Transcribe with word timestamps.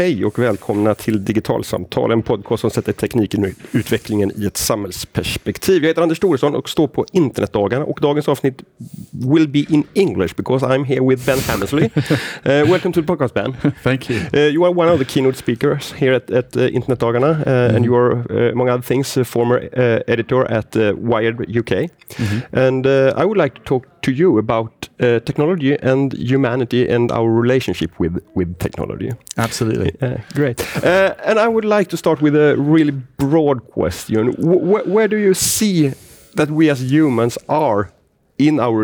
Hej 0.00 0.24
och 0.24 0.38
välkomna 0.38 0.94
till 0.94 1.24
Digitalsamtal, 1.24 2.10
en 2.10 2.22
podcast 2.22 2.60
som 2.60 2.70
sätter 2.70 2.92
tekniken 2.92 3.44
och 3.44 3.50
utvecklingen 3.72 4.32
i 4.36 4.46
ett 4.46 4.56
samhällsperspektiv. 4.56 5.82
Jag 5.82 5.88
heter 5.88 6.02
Anders 6.02 6.18
Thoresson 6.18 6.54
och 6.54 6.68
står 6.68 6.88
på 6.88 7.06
internetdagarna 7.12 7.84
och 7.84 7.98
dagens 8.00 8.28
avsnitt 8.28 8.62
will 9.10 9.48
be 9.48 9.58
in 9.58 9.84
English 9.94 10.36
because 10.36 10.66
I'm 10.66 10.84
here 10.84 11.08
with 11.08 11.26
Ben 11.26 11.38
Hammersley. 11.38 11.84
uh, 11.84 12.00
welcome 12.44 12.92
to 12.92 13.00
the 13.00 13.06
podcast, 13.06 13.34
Ben. 13.34 13.56
Thank 13.82 14.10
you. 14.10 14.20
Uh, 14.34 14.38
you 14.38 14.64
are 14.64 14.74
one 14.74 14.92
of 14.92 14.98
the 14.98 15.04
keynote 15.04 15.36
speakers 15.36 15.92
here 15.92 16.16
at, 16.16 16.30
at 16.30 16.56
uh, 16.56 16.74
Internetdagarna 16.74 17.30
uh, 17.30 17.36
mm-hmm. 17.36 17.76
and 17.76 17.84
you 17.84 17.96
are, 17.96 18.50
among 18.52 18.70
other 18.70 18.82
things, 18.82 19.16
a 19.16 19.24
former 19.24 19.68
editor 20.08 20.50
at 20.50 20.76
Wired 20.96 21.40
UK. 21.40 21.90
Mm-hmm. 22.16 22.58
And 22.58 22.86
I 22.86 23.24
would 23.24 23.38
like 23.42 23.54
to 23.54 23.60
talk 23.64 23.99
to 24.02 24.12
you 24.12 24.38
about 24.38 24.88
technology 24.98 25.76
and 25.82 26.12
humanity 26.14 26.88
and 26.88 27.10
our 27.12 27.30
relationship 27.30 27.90
with, 27.98 28.22
with 28.34 28.58
technology. 28.58 29.10
Absolutely. 29.36 29.92
great. 30.34 30.60
Uh, 30.84 31.14
and 31.24 31.38
I 31.38 31.48
would 31.48 31.64
like 31.64 31.88
to 31.88 31.96
start 31.96 32.20
with 32.20 32.34
a 32.34 32.56
really 32.56 32.92
broad 32.92 33.70
question. 33.70 34.32
W 34.32 34.82
where 34.94 35.08
do 35.08 35.16
you 35.16 35.34
see 35.34 35.92
that 36.34 36.50
we 36.50 36.70
as 36.70 36.80
humans 36.82 37.38
are 37.48 37.92
in 38.38 38.58
our 38.58 38.74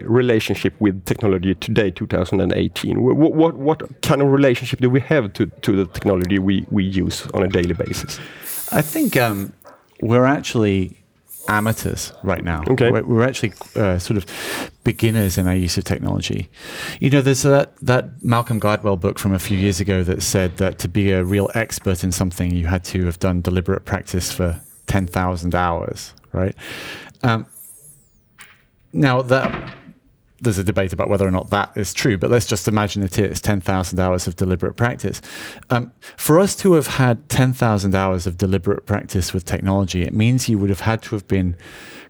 relationship 0.00 0.74
with 0.80 1.04
technology 1.04 1.54
today, 1.54 1.90
2018? 1.90 3.00
What, 3.00 3.34
what, 3.34 3.54
what 3.54 4.02
kind 4.02 4.20
of 4.20 4.28
relationship 4.28 4.80
do 4.80 4.90
we 4.90 5.00
have 5.00 5.32
to, 5.34 5.46
to 5.46 5.76
the 5.76 5.86
technology 5.86 6.38
we, 6.38 6.66
we 6.70 6.84
use 6.84 7.26
on 7.32 7.42
a 7.42 7.48
daily 7.48 7.74
basis? 7.74 8.18
I 8.72 8.82
think 8.82 9.16
um, 9.16 9.52
we're 10.00 10.24
actually 10.24 11.03
amateurs 11.48 12.12
right 12.22 12.44
now. 12.44 12.62
Okay. 12.68 12.90
We're, 12.90 13.04
we're 13.04 13.22
actually 13.22 13.52
uh, 13.76 13.98
sort 13.98 14.16
of 14.16 14.70
beginners 14.84 15.38
in 15.38 15.46
our 15.46 15.54
use 15.54 15.76
of 15.78 15.84
technology. 15.84 16.48
You 17.00 17.10
know, 17.10 17.22
there's 17.22 17.42
that, 17.42 17.76
that 17.78 18.22
Malcolm 18.24 18.60
Gladwell 18.60 19.00
book 19.00 19.18
from 19.18 19.32
a 19.32 19.38
few 19.38 19.58
years 19.58 19.80
ago 19.80 20.02
that 20.04 20.22
said 20.22 20.56
that 20.58 20.78
to 20.80 20.88
be 20.88 21.10
a 21.10 21.24
real 21.24 21.50
expert 21.54 22.04
in 22.04 22.12
something, 22.12 22.54
you 22.54 22.66
had 22.66 22.84
to 22.84 23.04
have 23.06 23.18
done 23.18 23.40
deliberate 23.40 23.84
practice 23.84 24.32
for 24.32 24.60
10,000 24.86 25.54
hours, 25.54 26.14
right? 26.32 26.54
Um, 27.22 27.46
now, 28.92 29.22
that 29.22 29.74
there's 30.44 30.58
a 30.58 30.64
debate 30.64 30.92
about 30.92 31.08
whether 31.08 31.26
or 31.26 31.30
not 31.30 31.50
that 31.50 31.72
is 31.76 31.92
true, 31.92 32.16
but 32.16 32.30
let's 32.30 32.46
just 32.46 32.68
imagine 32.68 33.02
it 33.02 33.18
is 33.18 33.40
10,000 33.40 33.98
hours 33.98 34.26
of 34.26 34.36
deliberate 34.36 34.74
practice. 34.74 35.20
Um, 35.70 35.92
for 36.16 36.38
us 36.38 36.54
to 36.56 36.74
have 36.74 36.86
had 36.86 37.28
10,000 37.28 37.94
hours 37.94 38.26
of 38.26 38.38
deliberate 38.38 38.86
practice 38.86 39.34
with 39.34 39.44
technology, 39.44 40.02
it 40.02 40.14
means 40.14 40.48
you 40.48 40.58
would 40.58 40.70
have 40.70 40.80
had 40.80 41.02
to 41.02 41.14
have 41.14 41.26
been 41.26 41.56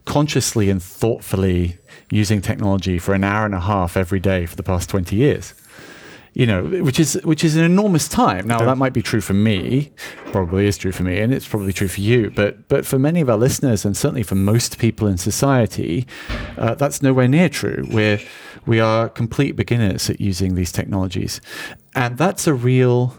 consciously 0.05 0.69
and 0.69 0.83
thoughtfully 0.83 1.79
using 2.11 2.43
technology 2.43 2.99
for 2.99 3.15
an 3.15 3.25
hour 3.25 3.47
and 3.47 3.55
a 3.55 3.61
half 3.61 3.97
every 3.97 4.21
day 4.21 4.45
for 4.45 4.57
the 4.57 4.63
past 4.63 4.91
20 4.91 5.17
years 5.17 5.55
you 6.35 6.47
know, 6.47 6.65
which 6.65 6.99
is 6.99 7.15
which 7.23 7.45
is 7.45 7.57
an 7.57 7.63
enormous 7.63 8.09
time. 8.09 8.47
Now 8.47 8.59
that 8.65 8.77
might 8.77 8.93
be 8.93 9.03
true 9.03 9.21
for 9.21 9.35
me, 9.35 9.93
probably 10.27 10.67
is 10.67 10.77
true 10.77 10.91
for 10.91 11.05
me, 11.05 11.21
and 11.21 11.33
it's 11.33 11.47
probably 11.47 11.73
true 11.73 11.87
for 11.87 12.01
you. 12.01 12.31
But 12.31 12.69
but 12.69 12.85
for 12.85 12.99
many 12.99 13.21
of 13.21 13.31
our 13.31 13.37
listeners, 13.37 13.85
and 13.85 13.97
certainly 13.97 14.25
for 14.25 14.35
most 14.35 14.79
people 14.79 15.07
in 15.07 15.17
society, 15.17 16.07
uh, 16.59 16.75
that's 16.75 17.03
nowhere 17.03 17.29
near 17.29 17.49
true. 17.49 17.87
We're 17.89 18.21
we 18.67 18.81
are 18.81 19.09
complete 19.09 19.53
beginners 19.53 20.11
at 20.11 20.21
using 20.21 20.57
these 20.57 20.73
technologies, 20.73 21.41
and 21.95 22.19
that's 22.19 22.49
a 22.49 22.55
real 22.55 23.17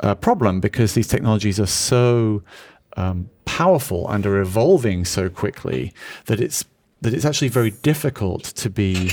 uh, 0.00 0.14
problem 0.14 0.60
because 0.60 0.92
these 0.92 1.08
technologies 1.08 1.58
are 1.58 1.66
so 1.66 2.42
um, 2.98 3.30
powerful 3.46 4.10
and 4.10 4.26
are 4.26 4.40
evolving 4.40 5.06
so 5.06 5.30
quickly 5.30 5.94
that 6.26 6.38
it's 6.38 6.66
that 7.00 7.14
it's 7.14 7.24
actually 7.24 7.48
very 7.48 7.70
difficult 7.70 8.44
to 8.44 8.68
be 8.68 9.10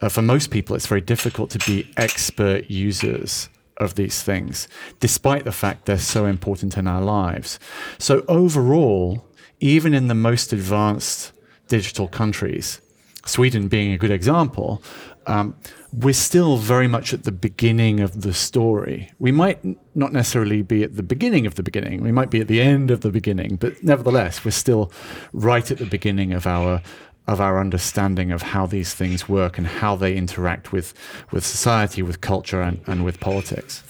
uh, 0.00 0.08
for 0.08 0.22
most 0.22 0.50
people, 0.50 0.76
it's 0.76 0.86
very 0.86 1.00
difficult 1.00 1.50
to 1.50 1.58
be 1.60 1.90
expert 1.96 2.70
users 2.70 3.48
of 3.78 3.94
these 3.94 4.22
things, 4.22 4.68
despite 5.00 5.44
the 5.44 5.52
fact 5.52 5.86
they're 5.86 5.98
so 5.98 6.26
important 6.26 6.76
in 6.76 6.86
our 6.86 7.00
lives. 7.00 7.58
So, 7.98 8.24
overall, 8.28 9.24
even 9.60 9.94
in 9.94 10.08
the 10.08 10.14
most 10.14 10.52
advanced 10.52 11.32
digital 11.68 12.08
countries, 12.08 12.80
Sweden 13.24 13.68
being 13.68 13.92
a 13.92 13.98
good 13.98 14.10
example, 14.10 14.82
um, 15.26 15.54
we're 15.92 16.14
still 16.14 16.56
very 16.56 16.88
much 16.88 17.12
at 17.12 17.24
the 17.24 17.32
beginning 17.32 18.00
of 18.00 18.22
the 18.22 18.32
story. 18.32 19.10
We 19.18 19.30
might 19.30 19.58
not 19.94 20.12
necessarily 20.12 20.62
be 20.62 20.82
at 20.82 20.96
the 20.96 21.02
beginning 21.02 21.46
of 21.46 21.54
the 21.54 21.62
beginning, 21.62 22.02
we 22.02 22.12
might 22.12 22.30
be 22.30 22.40
at 22.40 22.48
the 22.48 22.60
end 22.60 22.90
of 22.90 23.02
the 23.02 23.10
beginning, 23.10 23.56
but 23.56 23.82
nevertheless, 23.82 24.44
we're 24.44 24.50
still 24.50 24.90
right 25.32 25.70
at 25.70 25.78
the 25.78 25.86
beginning 25.86 26.32
of 26.32 26.46
our 26.46 26.82
of 27.28 27.40
our 27.40 27.60
understanding 27.60 28.32
of 28.32 28.42
how 28.42 28.66
these 28.66 28.94
things 28.94 29.28
work 29.28 29.58
and 29.58 29.66
how 29.66 29.94
they 29.94 30.16
interact 30.16 30.72
with, 30.72 30.94
with 31.30 31.44
society, 31.44 32.02
with 32.02 32.20
culture, 32.20 32.62
and, 32.62 32.80
and 32.86 33.04
with 33.04 33.20
politics 33.20 33.84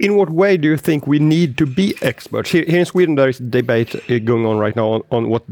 in 0.00 0.16
what 0.16 0.30
way 0.30 0.56
do 0.56 0.66
you 0.66 0.78
think 0.78 1.06
we 1.06 1.18
need 1.18 1.58
to 1.58 1.66
be 1.66 1.94
experts? 2.00 2.50
Here, 2.50 2.64
here 2.66 2.80
in 2.80 2.86
Sweden, 2.86 3.16
there 3.16 3.28
is 3.28 3.38
debate 3.38 3.94
uh, 3.94 4.18
going 4.18 4.46
on 4.46 4.56
right 4.58 4.74
now 4.74 4.88
on, 4.88 5.02
on, 5.10 5.28
what 5.28 5.44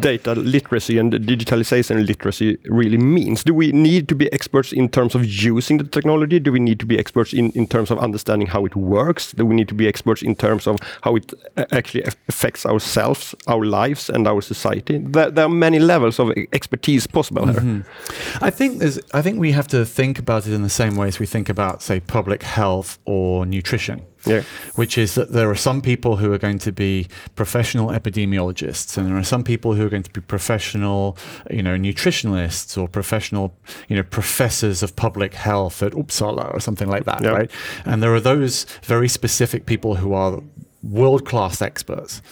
data 0.00 0.34
literacy 0.34 0.98
and 0.98 1.12
digitalization 1.12 2.04
literacy 2.04 2.58
really 2.64 2.98
means. 2.98 3.44
Do 3.44 3.54
we 3.54 3.70
need 3.70 4.08
to 4.08 4.16
be 4.16 4.30
experts 4.32 4.72
in 4.72 4.88
terms 4.88 5.14
of 5.14 5.24
using 5.24 5.78
the 5.78 5.84
technology? 5.84 6.40
Do 6.40 6.50
we 6.50 6.58
need 6.58 6.80
to 6.80 6.86
be 6.86 6.98
experts 6.98 7.32
in, 7.32 7.52
in 7.52 7.68
terms 7.68 7.92
of 7.92 7.98
understanding 8.00 8.48
how 8.48 8.66
it 8.66 8.74
works? 8.74 9.32
Do 9.32 9.46
we 9.46 9.54
need 9.54 9.68
to 9.68 9.74
be 9.74 9.86
experts 9.86 10.20
in 10.20 10.34
terms 10.34 10.66
of 10.66 10.78
how 11.02 11.14
it 11.14 11.32
uh, 11.56 11.64
actually 11.70 12.02
affects 12.28 12.66
ourselves, 12.66 13.36
our 13.46 13.64
lives, 13.64 14.10
and 14.10 14.26
our 14.26 14.42
society? 14.42 14.98
There, 14.98 15.30
there 15.30 15.44
are 15.44 15.48
many 15.48 15.78
levels 15.78 16.18
of 16.18 16.32
expertise 16.52 17.06
possible 17.06 17.42
mm 17.42 17.54
-hmm. 17.54 17.62
here. 17.62 18.48
I 18.48 18.50
think 18.50 18.80
there's. 18.80 18.98
I 19.14 19.22
think 19.22 19.40
we 19.40 19.52
have 19.52 19.68
to 19.68 19.84
think 19.84 20.18
about 20.18 20.46
it 20.46 20.52
in 20.52 20.62
the 20.62 20.74
same 20.82 20.92
way 20.96 21.08
as 21.08 21.18
we 21.18 21.26
think 21.26 21.48
about, 21.48 21.82
say, 21.82 22.00
public 22.00 22.42
health 22.42 22.98
or 23.04 23.46
nutrition 23.46 23.91
yeah. 24.26 24.42
which 24.74 24.96
is 24.98 25.14
that 25.14 25.32
there 25.32 25.50
are 25.50 25.54
some 25.54 25.80
people 25.80 26.16
who 26.16 26.32
are 26.32 26.38
going 26.38 26.58
to 26.60 26.72
be 26.72 27.08
professional 27.34 27.88
epidemiologists, 27.88 28.96
and 28.96 29.06
there 29.06 29.16
are 29.16 29.24
some 29.24 29.44
people 29.44 29.74
who 29.74 29.86
are 29.86 29.88
going 29.88 30.02
to 30.02 30.10
be 30.10 30.20
professional, 30.20 31.16
you 31.50 31.62
know, 31.62 31.76
nutritionalists 31.76 32.80
or 32.80 32.88
professional, 32.88 33.54
you 33.88 33.96
know, 33.96 34.02
professors 34.02 34.82
of 34.82 34.94
public 34.96 35.34
health 35.34 35.82
at 35.82 35.92
Uppsala 35.92 36.52
or 36.54 36.60
something 36.60 36.88
like 36.88 37.04
that, 37.04 37.22
yeah. 37.22 37.30
right? 37.30 37.50
And 37.84 38.02
there 38.02 38.14
are 38.14 38.20
those 38.20 38.64
very 38.82 39.08
specific 39.08 39.66
people 39.66 39.96
who 39.96 40.12
are 40.12 40.40
world-class 40.82 41.62
experts, 41.62 42.22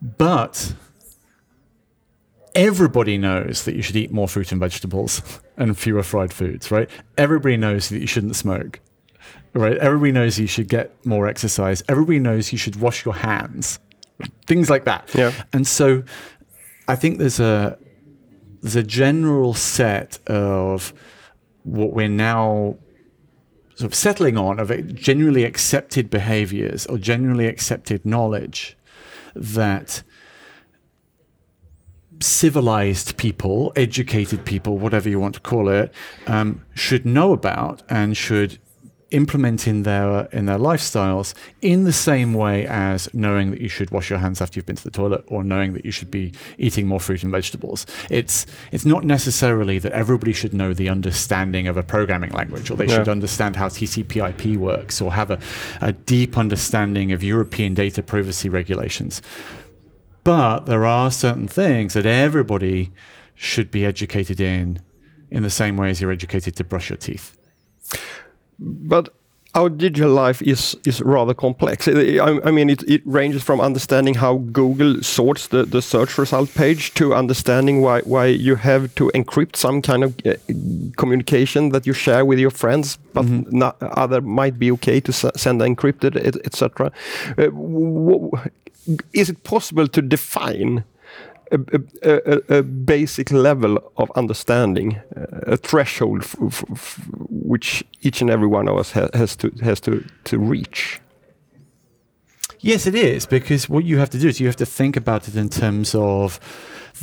but 0.00 0.74
everybody 2.54 3.18
knows 3.18 3.64
that 3.64 3.74
you 3.74 3.82
should 3.82 3.96
eat 3.96 4.10
more 4.10 4.26
fruit 4.26 4.50
and 4.50 4.60
vegetables 4.60 5.22
and 5.56 5.76
fewer 5.78 6.02
fried 6.02 6.32
foods, 6.32 6.70
right? 6.70 6.88
Everybody 7.16 7.56
knows 7.56 7.88
that 7.90 8.00
you 8.00 8.06
shouldn't 8.06 8.36
smoke 8.36 8.80
right? 9.54 9.76
Everybody 9.78 10.12
knows 10.12 10.38
you 10.38 10.46
should 10.46 10.68
get 10.68 10.94
more 11.06 11.26
exercise. 11.26 11.82
Everybody 11.88 12.18
knows 12.18 12.52
you 12.52 12.58
should 12.58 12.76
wash 12.76 13.04
your 13.04 13.14
hands, 13.14 13.78
things 14.46 14.70
like 14.70 14.84
that. 14.84 15.10
Yeah. 15.14 15.32
And 15.52 15.66
so, 15.66 16.02
I 16.88 16.96
think 16.96 17.18
there's 17.18 17.40
a 17.40 17.78
there's 18.62 18.76
a 18.76 18.82
general 18.82 19.54
set 19.54 20.18
of 20.26 20.92
what 21.64 21.92
we're 21.92 22.08
now 22.08 22.76
sort 23.74 23.90
of 23.90 23.94
settling 23.94 24.38
on 24.38 24.58
of 24.58 24.94
generally 24.94 25.44
accepted 25.44 26.08
behaviors 26.08 26.86
or 26.86 26.96
generally 26.96 27.46
accepted 27.46 28.04
knowledge 28.06 28.76
that 29.34 30.02
civilized 32.20 33.16
people, 33.18 33.72
educated 33.76 34.44
people, 34.44 34.78
whatever 34.78 35.08
you 35.08 35.20
want 35.20 35.34
to 35.34 35.40
call 35.40 35.68
it, 35.68 35.92
um, 36.26 36.64
should 36.74 37.04
know 37.04 37.32
about 37.32 37.82
and 37.90 38.16
should 38.16 38.58
implement 39.12 39.68
in 39.68 39.84
their 39.84 40.26
in 40.32 40.46
their 40.46 40.58
lifestyles 40.58 41.32
in 41.62 41.84
the 41.84 41.92
same 41.92 42.34
way 42.34 42.66
as 42.66 43.12
knowing 43.14 43.52
that 43.52 43.60
you 43.60 43.68
should 43.68 43.90
wash 43.90 44.10
your 44.10 44.18
hands 44.18 44.40
after 44.40 44.58
you've 44.58 44.66
been 44.66 44.74
to 44.74 44.82
the 44.82 44.90
toilet 44.90 45.24
or 45.28 45.44
knowing 45.44 45.74
that 45.74 45.84
you 45.84 45.92
should 45.92 46.10
be 46.10 46.32
eating 46.58 46.88
more 46.88 46.98
fruit 46.98 47.22
and 47.22 47.30
vegetables. 47.30 47.86
It's 48.10 48.46
it's 48.72 48.84
not 48.84 49.04
necessarily 49.04 49.78
that 49.78 49.92
everybody 49.92 50.32
should 50.32 50.52
know 50.52 50.74
the 50.74 50.88
understanding 50.88 51.68
of 51.68 51.76
a 51.76 51.84
programming 51.84 52.30
language 52.32 52.68
or 52.70 52.76
they 52.76 52.86
yeah. 52.86 52.96
should 52.96 53.08
understand 53.08 53.54
how 53.54 53.68
TCP/IP 53.68 54.56
works 54.58 55.00
or 55.00 55.12
have 55.12 55.30
a, 55.30 55.38
a 55.80 55.92
deep 55.92 56.36
understanding 56.36 57.12
of 57.12 57.22
European 57.22 57.74
data 57.74 58.02
privacy 58.02 58.48
regulations. 58.48 59.22
But 60.24 60.66
there 60.66 60.84
are 60.84 61.12
certain 61.12 61.46
things 61.46 61.94
that 61.94 62.06
everybody 62.06 62.90
should 63.36 63.70
be 63.70 63.86
educated 63.86 64.40
in 64.40 64.80
in 65.30 65.44
the 65.44 65.50
same 65.50 65.76
way 65.76 65.90
as 65.90 66.00
you're 66.00 66.12
educated 66.12 66.56
to 66.56 66.64
brush 66.64 66.90
your 66.90 66.96
teeth 66.96 67.36
but 68.58 69.08
our 69.56 69.70
digital 69.70 70.12
life 70.12 70.42
is 70.42 70.76
is 70.84 71.00
rather 71.00 71.34
complex. 71.34 71.88
I, 71.88 72.40
I 72.44 72.50
mean, 72.50 72.68
it, 72.70 72.82
it, 72.82 73.02
ranges 73.06 73.42
from 73.42 73.60
understanding 73.60 74.14
how 74.14 74.36
Google 74.52 75.02
sorts 75.02 75.48
the, 75.48 75.64
the 75.64 75.80
search 75.80 76.18
result 76.18 76.54
page 76.54 76.92
to 76.94 77.14
understanding 77.14 77.80
why 77.80 78.00
why 78.02 78.26
you 78.26 78.56
have 78.56 78.94
to 78.94 79.10
encrypt 79.14 79.56
some 79.56 79.80
kind 79.80 80.04
of 80.04 80.14
uh, 80.26 80.34
communication 80.96 81.70
that 81.70 81.86
you 81.86 81.94
share 81.94 82.24
with 82.24 82.38
your 82.38 82.52
friends, 82.52 82.98
but 83.12 83.24
mm 83.24 83.44
-hmm. 83.44 83.72
other 84.04 84.20
might 84.22 84.58
be 84.58 84.72
okay 84.72 85.00
to 85.00 85.12
send 85.12 85.62
encrypted, 85.62 86.16
etc. 86.44 86.90
Et 87.36 87.48
uh, 87.48 88.48
is 89.12 89.28
it 89.28 89.42
possible 89.42 89.88
to 89.88 90.00
define 90.02 90.84
a, 91.52 91.80
a, 92.02 92.58
a, 92.58 92.62
basic 92.62 93.30
level 93.30 93.78
of 93.96 94.10
understanding, 94.16 94.96
uh, 95.16 95.52
a 95.52 95.56
threshold 95.56 96.24
which 97.28 97.84
each 98.02 98.20
and 98.20 98.30
every 98.30 98.46
one 98.46 98.68
of 98.68 98.76
us 98.76 98.92
ha 98.92 99.08
has 99.14 99.36
to 99.36 99.50
has 99.62 99.80
to 99.80 100.04
to 100.24 100.38
reach. 100.38 101.00
Yes, 102.60 102.86
it 102.86 102.94
is 102.94 103.26
because 103.26 103.68
what 103.68 103.84
you 103.84 103.98
have 103.98 104.10
to 104.10 104.18
do 104.18 104.28
is 104.28 104.40
you 104.40 104.46
have 104.46 104.56
to 104.56 104.66
think 104.66 104.96
about 104.96 105.28
it 105.28 105.36
in 105.36 105.48
terms 105.48 105.94
of 105.94 106.40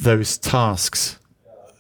those 0.02 0.38
tasks 0.38 1.20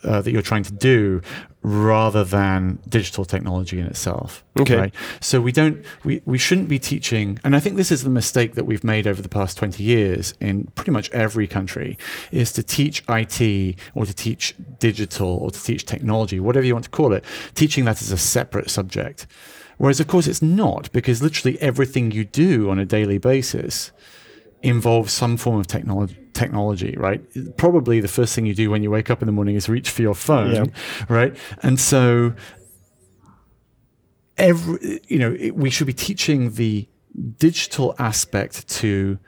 uh, 0.03 0.21
that 0.21 0.31
you're 0.31 0.41
trying 0.41 0.63
to 0.63 0.73
do 0.73 1.21
rather 1.63 2.25
than 2.25 2.77
digital 2.87 3.23
technology 3.23 3.79
in 3.79 3.85
itself. 3.85 4.43
Okay. 4.59 4.77
Right? 4.77 4.95
So 5.21 5.39
we 5.39 5.51
don't 5.51 5.83
we, 6.03 6.21
we 6.25 6.37
shouldn't 6.37 6.67
be 6.67 6.77
teaching 6.77 7.39
and 7.43 7.55
I 7.55 7.59
think 7.59 7.77
this 7.77 7.91
is 7.91 8.03
the 8.03 8.09
mistake 8.09 8.55
that 8.55 8.65
we've 8.65 8.83
made 8.83 9.07
over 9.07 9.21
the 9.21 9.29
past 9.29 9.57
20 9.57 9.81
years 9.81 10.33
in 10.41 10.65
pretty 10.75 10.91
much 10.91 11.09
every 11.11 11.47
country 11.47 11.97
is 12.31 12.51
to 12.53 12.63
teach 12.63 13.03
IT 13.07 13.77
or 13.95 14.05
to 14.05 14.13
teach 14.13 14.55
digital 14.79 15.37
or 15.37 15.51
to 15.51 15.63
teach 15.63 15.85
technology, 15.85 16.39
whatever 16.39 16.65
you 16.65 16.73
want 16.73 16.85
to 16.85 16.91
call 16.91 17.13
it, 17.13 17.23
teaching 17.55 17.85
that 17.85 18.01
as 18.01 18.11
a 18.11 18.17
separate 18.17 18.69
subject. 18.69 19.25
Whereas 19.77 20.01
of 20.01 20.07
course 20.07 20.27
it's 20.27 20.41
not 20.41 20.91
because 20.91 21.21
literally 21.23 21.59
everything 21.61 22.11
you 22.11 22.25
do 22.25 22.69
on 22.69 22.77
a 22.77 22.85
daily 22.85 23.17
basis 23.17 23.91
involves 24.61 25.13
some 25.13 25.37
form 25.37 25.59
of 25.59 25.67
technology 25.67 26.22
technology, 26.33 26.95
right? 26.97 27.21
Probably 27.57 27.99
the 27.99 28.07
first 28.07 28.35
thing 28.35 28.45
you 28.45 28.55
do 28.55 28.69
when 28.69 28.83
you 28.83 28.91
wake 28.91 29.09
up 29.09 29.21
in 29.21 29.25
the 29.25 29.31
morning 29.31 29.55
is 29.55 29.69
reach 29.69 29.89
for 29.89 30.01
your 30.01 30.15
phone, 30.15 30.53
Yeah. 30.53 30.65
right? 31.09 31.35
And 31.61 31.79
so 31.79 32.33
every 34.37 34.99
you 35.07 35.19
know, 35.19 35.35
it, 35.39 35.55
we 35.55 35.69
should 35.69 35.87
be 35.87 35.93
teaching 35.93 36.51
the 36.53 36.87
digital 37.37 37.95
aspect 37.99 38.67
to 38.67 39.19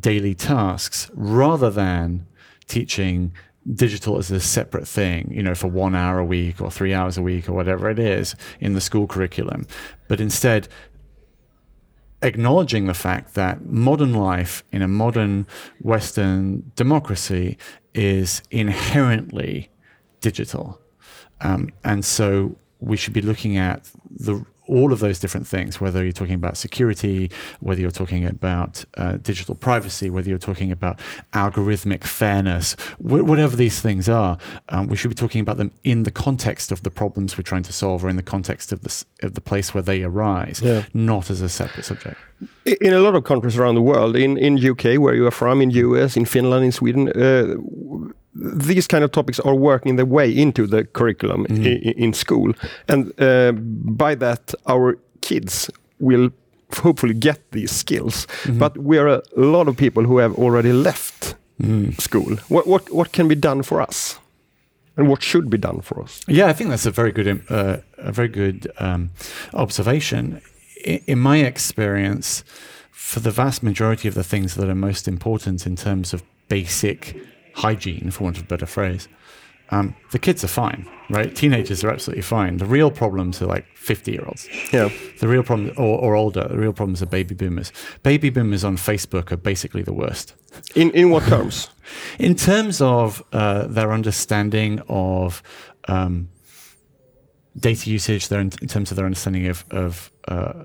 daily 0.00 0.34
tasks 0.34 1.10
rather 1.14 1.70
than 1.70 2.26
teaching 2.66 3.32
digital 3.74 4.16
as 4.16 4.30
a 4.30 4.40
separate 4.40 4.88
thing, 4.88 5.30
you 5.30 5.42
know, 5.42 5.54
for 5.54 5.68
one 5.68 5.94
hour 5.94 6.18
a 6.18 6.24
week 6.24 6.60
or 6.60 6.70
three 6.70 6.94
hours 6.94 7.18
a 7.18 7.22
week 7.22 7.48
or 7.48 7.52
whatever 7.52 7.90
it 7.90 7.98
is 7.98 8.34
in 8.60 8.72
the 8.72 8.80
school 8.80 9.06
curriculum. 9.06 9.66
But 10.08 10.20
instead, 10.20 10.68
acknowledging 12.22 12.86
the 12.86 12.94
fact 12.94 13.34
that 13.34 13.64
modern 13.66 14.14
life 14.14 14.64
in 14.72 14.82
a 14.82 14.88
modern 14.88 15.46
Western 15.80 16.72
democracy 16.74 17.56
is 17.94 18.42
inherently 18.50 19.70
digital. 20.20 20.80
Um, 21.40 21.70
and 21.84 22.04
so 22.04 22.56
we 22.80 22.96
should 22.96 23.12
be 23.12 23.20
looking 23.20 23.56
at 23.56 23.90
the 24.10 24.44
all 24.68 24.92
of 24.92 25.00
those 25.00 25.18
different 25.18 25.46
things, 25.46 25.80
whether 25.80 26.02
you're 26.04 26.12
talking 26.12 26.34
about 26.34 26.56
security, 26.56 27.30
whether 27.60 27.80
you're 27.80 27.90
talking 27.90 28.24
about 28.24 28.84
uh, 28.96 29.12
digital 29.16 29.54
privacy, 29.54 30.10
whether 30.10 30.28
you're 30.28 30.38
talking 30.38 30.70
about 30.70 31.00
algorithmic 31.32 32.04
fairness, 32.04 32.74
wh- 32.98 33.24
whatever 33.24 33.56
these 33.56 33.80
things 33.80 34.08
are, 34.08 34.38
um, 34.68 34.86
we 34.88 34.96
should 34.96 35.08
be 35.08 35.14
talking 35.14 35.40
about 35.40 35.56
them 35.56 35.70
in 35.84 36.02
the 36.04 36.10
context 36.10 36.70
of 36.72 36.82
the 36.82 36.90
problems 36.90 37.36
we're 37.36 37.42
trying 37.42 37.62
to 37.64 37.72
solve 37.72 38.04
or 38.04 38.08
in 38.08 38.16
the 38.16 38.22
context 38.22 38.72
of 38.72 38.82
the, 38.82 39.04
of 39.22 39.34
the 39.34 39.40
place 39.40 39.72
where 39.74 39.82
they 39.82 40.02
arise, 40.02 40.60
Yeah. 40.62 40.84
not 40.94 41.30
as 41.30 41.40
a 41.40 41.48
separate 41.48 41.84
subject. 41.84 42.18
In 42.80 42.92
a 42.92 43.00
lot 43.00 43.14
of 43.16 43.24
countries 43.24 43.58
around 43.58 43.74
the 43.74 43.82
world, 43.82 44.14
in 44.16 44.36
in 44.36 44.58
UK 44.70 44.84
where 45.00 45.14
you 45.14 45.26
are 45.26 45.32
from, 45.32 45.60
in 45.60 45.70
US, 45.70 46.16
in 46.16 46.24
Finland, 46.24 46.64
in 46.64 46.72
Sweden, 46.72 47.08
uh, 47.08 47.56
these 48.66 48.86
kind 48.86 49.02
of 49.04 49.10
topics 49.10 49.40
are 49.40 49.54
working 49.54 49.96
their 49.96 50.06
way 50.06 50.30
into 50.30 50.66
the 50.66 50.84
curriculum 50.84 51.46
Mm-hmm. 51.48 51.64
i- 51.88 51.94
in 52.04 52.12
school, 52.14 52.52
and 52.88 53.12
uh, 53.20 53.52
by 53.96 54.14
that, 54.16 54.54
our 54.66 54.96
kids 55.20 55.70
will 56.00 56.30
hopefully 56.82 57.14
get 57.14 57.38
these 57.50 57.72
skills. 57.72 58.26
Mm-hmm. 58.26 58.58
But 58.58 58.76
we 58.76 58.98
are 58.98 59.08
a 59.08 59.22
lot 59.36 59.68
of 59.68 59.76
people 59.76 60.02
who 60.04 60.18
have 60.18 60.34
already 60.38 60.72
left 60.72 61.34
Mm. 61.60 62.00
school. 62.00 62.36
What 62.48 62.66
what 62.66 62.82
what 62.92 63.10
can 63.12 63.28
be 63.28 63.34
done 63.34 63.62
for 63.64 63.80
us, 63.88 64.20
and 64.96 65.08
what 65.08 65.22
should 65.22 65.48
be 65.50 65.58
done 65.58 65.80
for 65.82 66.02
us? 66.04 66.20
Yeah, 66.28 66.50
I 66.50 66.54
think 66.54 66.70
that's 66.70 66.86
a 66.86 66.92
very 66.92 67.10
good, 67.12 67.26
uh, 67.50 67.76
a 67.96 68.12
very 68.12 68.28
good 68.28 68.66
um, 68.78 69.10
observation. 69.52 70.40
In, 70.84 71.00
in 71.06 71.18
my 71.18 71.38
experience, 71.38 72.44
for 72.92 73.20
the 73.20 73.30
vast 73.32 73.62
majority 73.62 74.08
of 74.08 74.14
the 74.14 74.22
things 74.24 74.54
that 74.54 74.68
are 74.68 74.74
most 74.74 75.08
important 75.08 75.66
in 75.66 75.74
terms 75.76 76.14
of 76.14 76.22
basic 76.48 77.16
hygiene, 77.58 78.10
for 78.10 78.24
want 78.24 78.38
of 78.38 78.44
a 78.44 78.46
better 78.46 78.66
phrase, 78.66 79.08
um, 79.70 79.94
the 80.12 80.18
kids 80.18 80.42
are 80.44 80.48
fine, 80.48 80.88
right? 81.10 81.34
Teenagers 81.34 81.84
are 81.84 81.90
absolutely 81.90 82.22
fine. 82.22 82.56
The 82.56 82.64
real 82.64 82.90
problems 82.90 83.42
are 83.42 83.46
like 83.46 83.66
fifty-year-olds. 83.76 84.48
Yeah, 84.72 84.88
The 85.20 85.28
real 85.28 85.42
problem, 85.42 85.72
or, 85.76 85.98
or 85.98 86.14
older, 86.16 86.48
the 86.48 86.56
real 86.58 86.72
problems 86.72 87.02
are 87.02 87.06
baby 87.06 87.34
boomers. 87.34 87.72
Baby 88.02 88.30
boomers 88.30 88.64
on 88.64 88.76
Facebook 88.76 89.30
are 89.30 89.36
basically 89.36 89.82
the 89.82 89.92
worst. 89.92 90.34
in 90.74 90.90
in 90.92 91.10
what 91.10 91.24
terms? 91.24 91.68
In 92.18 92.34
terms 92.34 92.80
of 92.80 93.22
uh, 93.32 93.66
their 93.66 93.92
understanding 93.92 94.80
of 94.88 95.42
um, 95.88 96.28
data 97.56 97.90
usage, 97.90 98.28
their 98.28 98.40
in, 98.40 98.50
in 98.62 98.68
terms 98.68 98.90
of 98.90 98.96
their 98.96 99.06
understanding 99.06 99.46
of, 99.48 99.64
of 99.70 100.10
uh, 100.28 100.64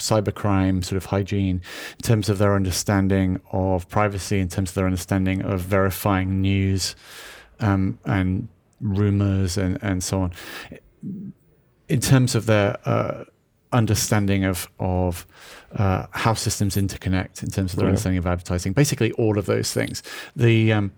cybercrime, 0.00 0.84
sort 0.84 0.96
of 0.96 1.06
hygiene, 1.06 1.62
in 1.98 2.02
terms 2.02 2.28
of 2.28 2.38
their 2.38 2.54
understanding 2.54 3.40
of 3.52 3.88
privacy, 3.88 4.38
in 4.40 4.48
terms 4.48 4.70
of 4.70 4.74
their 4.74 4.86
understanding 4.86 5.42
of 5.42 5.60
verifying 5.60 6.40
news 6.40 6.96
um, 7.60 7.98
and 8.04 8.48
rumors 8.80 9.56
and, 9.56 9.78
and 9.82 10.02
so 10.02 10.22
on, 10.22 10.32
in 11.88 12.00
terms 12.00 12.34
of 12.34 12.46
their 12.46 12.76
uh, 12.84 13.24
understanding 13.72 14.44
of 14.44 14.68
of 14.78 15.26
uh, 15.76 16.06
how 16.10 16.34
systems 16.34 16.76
interconnect, 16.76 17.42
in 17.42 17.50
terms 17.50 17.72
of 17.72 17.76
their 17.76 17.86
Yeah. 17.86 17.90
understanding 17.90 18.18
of 18.18 18.26
advertising, 18.26 18.72
basically 18.72 19.12
all 19.12 19.38
of 19.38 19.46
those 19.46 19.72
things. 19.72 20.02
The 20.34 20.72
um, 20.72 20.92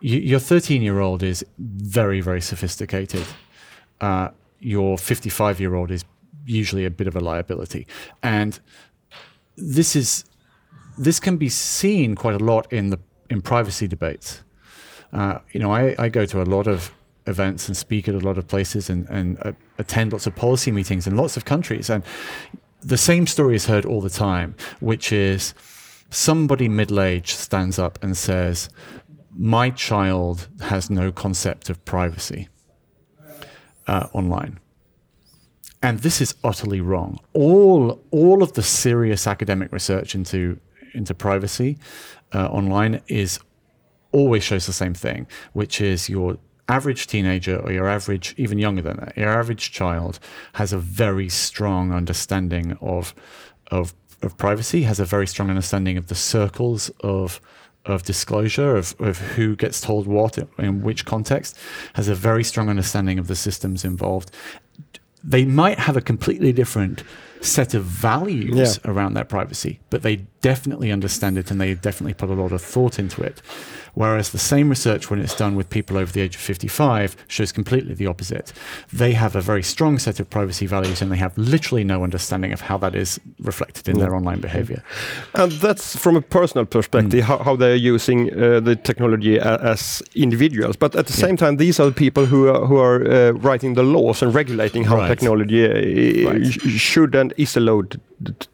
your 0.00 0.40
13 0.40 0.82
year 0.82 1.00
old 1.00 1.22
is 1.22 1.44
very 1.58 2.20
very 2.20 2.40
sophisticated. 2.40 3.24
Uh, 4.00 4.28
your 4.60 4.98
55 4.98 5.60
year 5.60 5.74
old 5.74 5.90
is 5.90 6.04
usually 6.46 6.84
a 6.84 6.90
bit 6.90 7.06
of 7.06 7.16
a 7.16 7.20
liability, 7.20 7.86
and 8.22 8.58
this 9.56 9.94
is 9.94 10.24
this 10.98 11.20
can 11.20 11.36
be 11.36 11.48
seen 11.48 12.14
quite 12.14 12.34
a 12.34 12.44
lot 12.44 12.72
in 12.72 12.90
the 12.90 12.98
in 13.28 13.42
privacy 13.42 13.86
debates. 13.86 14.42
Uh, 15.12 15.38
you 15.52 15.60
know, 15.60 15.72
I, 15.72 15.94
I 15.98 16.08
go 16.08 16.26
to 16.26 16.42
a 16.42 16.44
lot 16.44 16.66
of 16.66 16.92
events 17.26 17.68
and 17.68 17.76
speak 17.76 18.08
at 18.08 18.14
a 18.14 18.18
lot 18.18 18.38
of 18.38 18.46
places 18.46 18.88
and, 18.88 19.08
and 19.08 19.38
uh, 19.42 19.52
attend 19.78 20.12
lots 20.12 20.26
of 20.26 20.34
policy 20.34 20.70
meetings 20.70 21.06
in 21.06 21.16
lots 21.16 21.36
of 21.36 21.44
countries. 21.44 21.90
And 21.90 22.04
the 22.82 22.96
same 22.96 23.26
story 23.26 23.56
is 23.56 23.66
heard 23.66 23.84
all 23.84 24.00
the 24.00 24.10
time, 24.10 24.54
which 24.80 25.12
is 25.12 25.54
somebody 26.10 26.68
middle 26.68 27.00
aged 27.00 27.36
stands 27.36 27.78
up 27.78 28.02
and 28.02 28.16
says, 28.16 28.68
My 29.36 29.70
child 29.70 30.48
has 30.60 30.88
no 30.90 31.10
concept 31.10 31.68
of 31.68 31.84
privacy 31.84 32.48
uh, 33.86 34.08
online. 34.12 34.60
And 35.82 36.00
this 36.00 36.20
is 36.20 36.34
utterly 36.42 36.80
wrong. 36.80 37.20
All, 37.32 38.02
all 38.10 38.42
of 38.42 38.54
the 38.54 38.62
serious 38.62 39.26
academic 39.26 39.72
research 39.72 40.14
into, 40.14 40.58
into 40.94 41.14
privacy 41.14 41.78
uh, 42.34 42.46
online 42.46 43.02
is 43.08 43.38
always 44.12 44.42
shows 44.42 44.66
the 44.66 44.72
same 44.72 44.94
thing, 44.94 45.26
which 45.52 45.80
is 45.80 46.08
your 46.08 46.38
average 46.68 47.06
teenager 47.06 47.58
or 47.58 47.72
your 47.72 47.88
average, 47.88 48.34
even 48.36 48.58
younger 48.58 48.82
than 48.82 48.96
that, 48.96 49.16
your 49.16 49.28
average 49.28 49.70
child 49.70 50.18
has 50.54 50.72
a 50.72 50.78
very 50.78 51.28
strong 51.28 51.92
understanding 51.92 52.76
of 52.80 53.14
of 53.70 53.94
of 54.22 54.36
privacy, 54.38 54.82
has 54.82 54.98
a 54.98 55.04
very 55.04 55.26
strong 55.26 55.50
understanding 55.50 55.96
of 55.96 56.06
the 56.06 56.14
circles 56.14 56.90
of 57.00 57.40
of 57.84 58.02
disclosure 58.02 58.76
of, 58.76 58.96
of 58.98 59.18
who 59.18 59.54
gets 59.54 59.80
told 59.80 60.08
what 60.08 60.38
in 60.58 60.82
which 60.82 61.04
context, 61.04 61.56
has 61.94 62.08
a 62.08 62.14
very 62.14 62.42
strong 62.42 62.68
understanding 62.68 63.18
of 63.18 63.28
the 63.28 63.36
systems 63.36 63.84
involved. 63.84 64.30
They 65.26 65.44
might 65.44 65.78
have 65.80 65.96
a 65.96 66.00
completely 66.00 66.52
different 66.52 67.02
set 67.40 67.74
of 67.74 67.84
values 67.84 68.56
Yeah. 68.84 68.90
around 68.90 69.14
their 69.14 69.24
privacy, 69.24 69.78
but 69.90 70.02
they 70.02 70.16
definitely 70.40 70.92
understand 70.92 71.36
it 71.38 71.50
and 71.50 71.60
they 71.60 71.74
definitely 71.74 72.14
put 72.14 72.30
a 72.30 72.34
lot 72.34 72.52
of 72.52 72.62
thought 72.62 72.98
into 72.98 73.22
it. 73.22 73.42
Whereas 73.94 74.30
the 74.30 74.38
same 74.38 74.68
research, 74.68 75.10
when 75.10 75.20
it's 75.20 75.34
done 75.34 75.56
with 75.56 75.70
people 75.70 75.96
over 75.96 76.12
the 76.12 76.20
age 76.20 76.34
of 76.36 76.40
55, 76.42 77.16
shows 77.28 77.50
completely 77.50 77.94
the 77.94 78.06
opposite. 78.06 78.52
They 78.92 79.12
have 79.12 79.34
a 79.34 79.40
very 79.40 79.62
strong 79.62 79.98
set 79.98 80.20
of 80.20 80.28
privacy 80.28 80.66
values 80.66 81.00
and 81.02 81.10
they 81.10 81.16
have 81.16 81.32
literally 81.38 81.82
no 81.82 82.04
understanding 82.04 82.52
of 82.52 82.60
how 82.60 82.76
that 82.78 82.94
is 82.94 83.18
reflected 83.40 83.88
in 83.88 83.98
their 83.98 84.14
online 84.14 84.40
behavior. 84.40 84.82
And 85.34 85.50
that's 85.52 85.96
from 85.96 86.14
a 86.16 86.20
personal 86.20 86.66
perspective, 86.66 87.24
how, 87.24 87.38
how 87.38 87.56
they're 87.56 87.74
using 87.94 88.30
uh, 88.32 88.60
the 88.60 88.76
technology 88.76 89.38
as 89.40 90.02
individuals. 90.14 90.76
But 90.76 90.94
at 90.94 91.06
the 91.06 91.12
Yeah. 91.18 91.26
same 91.26 91.36
time, 91.36 91.56
these 91.56 91.80
are 91.80 91.86
the 91.86 91.92
people 91.94 92.26
who 92.26 92.48
are, 92.48 92.66
who 92.66 92.76
are 92.76 93.02
uh, 93.02 93.30
writing 93.32 93.74
the 93.74 93.82
laws 93.82 94.22
and 94.22 94.34
regulating 94.34 94.84
how 94.84 94.96
Right. 94.98 95.08
technology 95.08 95.64
uh, 95.64 96.30
Right. 96.32 96.44
should 96.78 97.14
and 97.14 97.25
is 97.36 97.56
allowed 97.56 98.00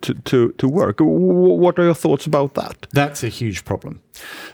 to, 0.02 0.14
to, 0.14 0.52
to 0.52 0.68
work. 0.68 0.98
What 1.00 1.78
are 1.78 1.84
your 1.84 1.94
thoughts 1.94 2.26
about 2.26 2.54
that? 2.54 2.86
That's 2.92 3.22
a 3.22 3.28
huge 3.28 3.64
problem. 3.64 4.02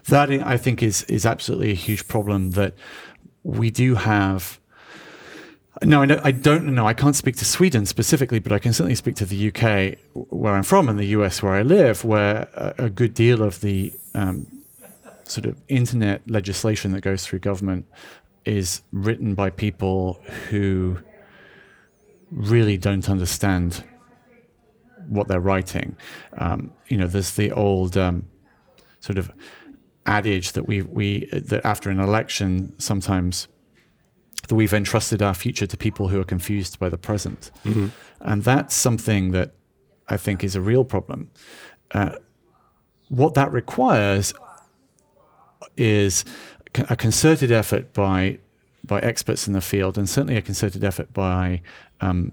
That 0.09 0.31
I 0.31 0.57
think 0.57 0.83
is 0.83 1.03
is 1.05 1.27
absolutely 1.27 1.71
a 1.71 1.75
huge 1.75 2.07
problem 2.09 2.53
that 2.53 2.75
we 3.43 3.71
do 3.71 3.95
have. 3.95 4.61
No, 5.83 6.03
I 6.03 6.33
don't, 6.33 6.75
know. 6.75 6.89
I 6.89 6.95
can't 6.95 7.15
speak 7.15 7.37
to 7.37 7.45
Sweden 7.45 7.87
specifically, 7.87 8.41
but 8.41 8.51
I 8.51 8.59
can 8.59 8.73
certainly 8.73 8.97
speak 8.97 9.15
to 9.17 9.25
the 9.25 9.49
UK, 9.49 9.97
where 10.13 10.55
I'm 10.55 10.65
from, 10.65 10.89
and 10.89 10.99
the 10.99 11.07
US, 11.19 11.41
where 11.41 11.53
I 11.53 11.63
live, 11.63 12.05
where 12.05 12.49
a 12.79 12.91
good 12.91 13.15
deal 13.15 13.45
of 13.45 13.61
the 13.61 13.93
um, 14.13 14.49
sort 15.25 15.47
of 15.47 15.57
internet 15.69 16.29
legislation 16.29 16.91
that 16.93 17.03
goes 17.03 17.25
through 17.25 17.39
government 17.39 17.87
is 18.45 18.83
written 18.93 19.35
by 19.35 19.51
people 19.51 20.21
who 20.49 20.99
really 22.31 22.77
don't 22.77 23.09
understand 23.09 23.85
what 25.09 25.29
they're 25.29 25.41
writing. 25.41 25.97
Um, 26.37 26.73
you 26.89 26.97
know, 26.97 27.07
there's 27.07 27.35
the 27.35 27.51
old 27.53 27.97
um, 27.97 28.29
sort 29.01 29.19
of 29.19 29.31
adage 30.07 30.53
that 30.53 30.67
we 30.67 30.83
we 30.83 31.29
that 31.33 31.65
after 31.65 31.91
an 31.91 32.01
election 32.01 32.75
sometimes 32.79 33.49
that 34.49 34.55
we've 34.55 34.73
entrusted 34.73 35.21
our 35.21 35.35
future 35.35 35.67
to 35.67 35.77
people 35.77 36.09
who 36.09 36.19
are 36.21 36.25
confused 36.25 36.79
by 36.79 36.89
the 36.89 36.97
present, 36.97 37.51
mm-hmm. 37.65 37.89
and 38.21 38.45
that's 38.45 38.75
something 38.75 39.33
that 39.33 39.53
I 40.09 40.17
think 40.17 40.43
is 40.43 40.57
a 40.57 40.61
real 40.61 40.85
problem. 40.85 41.31
Uh, 41.91 42.17
what 43.09 43.35
that 43.35 43.53
requires 43.53 44.33
is 45.77 46.25
a 46.89 46.97
concerted 46.97 47.53
effort 47.53 47.93
by 47.93 48.39
by 48.85 49.01
experts 49.01 49.47
in 49.47 49.53
the 49.53 49.61
field, 49.61 49.99
and 49.99 50.09
certainly 50.09 50.37
a 50.37 50.43
concerted 50.43 50.85
effort 50.85 51.13
by 51.13 51.61
um, 52.01 52.33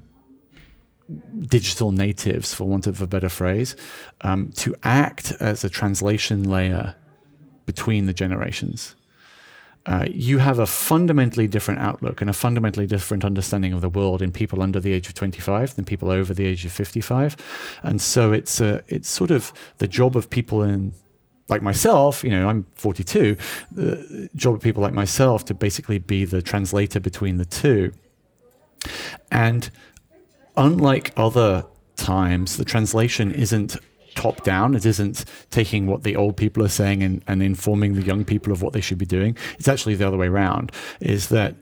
digital 1.48 1.92
natives, 1.92 2.54
for 2.54 2.66
want 2.66 2.88
of 2.88 3.02
a 3.02 3.08
better 3.08 3.30
phrase, 3.30 3.76
um, 4.22 4.52
to 4.54 4.76
act 4.84 5.34
as 5.40 5.64
a 5.64 5.70
translation 5.70 6.44
layer 6.44 6.96
between 7.66 8.06
the 8.06 8.14
generations. 8.14 8.96
Uh, 9.88 10.06
you 10.10 10.40
have 10.40 10.58
a 10.58 10.66
fundamentally 10.66 11.48
different 11.48 11.80
outlook 11.80 12.20
and 12.20 12.30
a 12.30 12.34
fundamentally 12.34 12.88
different 12.88 13.24
understanding 13.24 13.72
of 13.72 13.82
the 13.82 13.90
world 13.90 14.20
in 14.20 14.32
people 14.32 14.64
under 14.64 14.80
the 14.80 14.92
age 14.92 15.08
of 15.08 15.14
25 15.14 15.76
than 15.76 15.86
people 15.86 16.10
over 16.10 16.34
the 16.34 16.46
age 16.46 16.66
of 16.66 16.72
55. 16.72 17.36
And 17.84 18.02
so 18.02 18.34
it's, 18.34 18.60
uh, 18.60 18.82
it's 18.88 19.08
sort 19.08 19.30
of 19.30 19.54
the 19.78 19.88
job 19.88 20.16
of 20.16 20.30
people 20.32 20.64
in 20.64 20.94
like 21.48 21.62
myself, 21.62 22.24
you 22.24 22.32
know, 22.32 22.50
I'm 22.50 22.66
42, 22.74 23.38
the 23.72 24.30
job 24.36 24.56
of 24.56 24.62
people 24.62 24.82
like 24.82 24.94
myself 24.94 25.46
to 25.46 25.54
basically 25.54 26.00
be 26.00 26.26
the 26.26 26.42
translator 26.42 27.00
between 27.00 27.38
the 27.38 27.46
two. 27.46 27.92
And 29.32 29.70
unlike 30.58 31.14
other 31.18 31.66
times, 31.96 32.58
the 32.58 32.66
translation 32.66 33.32
isn't 33.32 33.78
top 34.16 34.44
down. 34.44 34.76
It 34.76 34.86
isn't 34.86 35.26
taking 35.52 35.88
what 35.88 36.04
the 36.04 36.16
old 36.16 36.38
people 36.38 36.64
are 36.64 36.70
saying 36.70 37.04
and, 37.04 37.22
and 37.28 37.44
informing 37.44 37.94
the 37.94 38.02
young 38.02 38.26
people 38.26 38.52
of 38.52 38.62
what 38.62 38.74
they 38.74 38.82
should 38.82 38.98
be 38.98 39.06
doing. 39.06 39.38
It's 39.60 39.68
actually 39.68 39.96
the 39.96 40.08
other 40.08 40.18
way 40.18 40.28
around, 40.28 40.72
is 41.00 41.30
that 41.30 41.56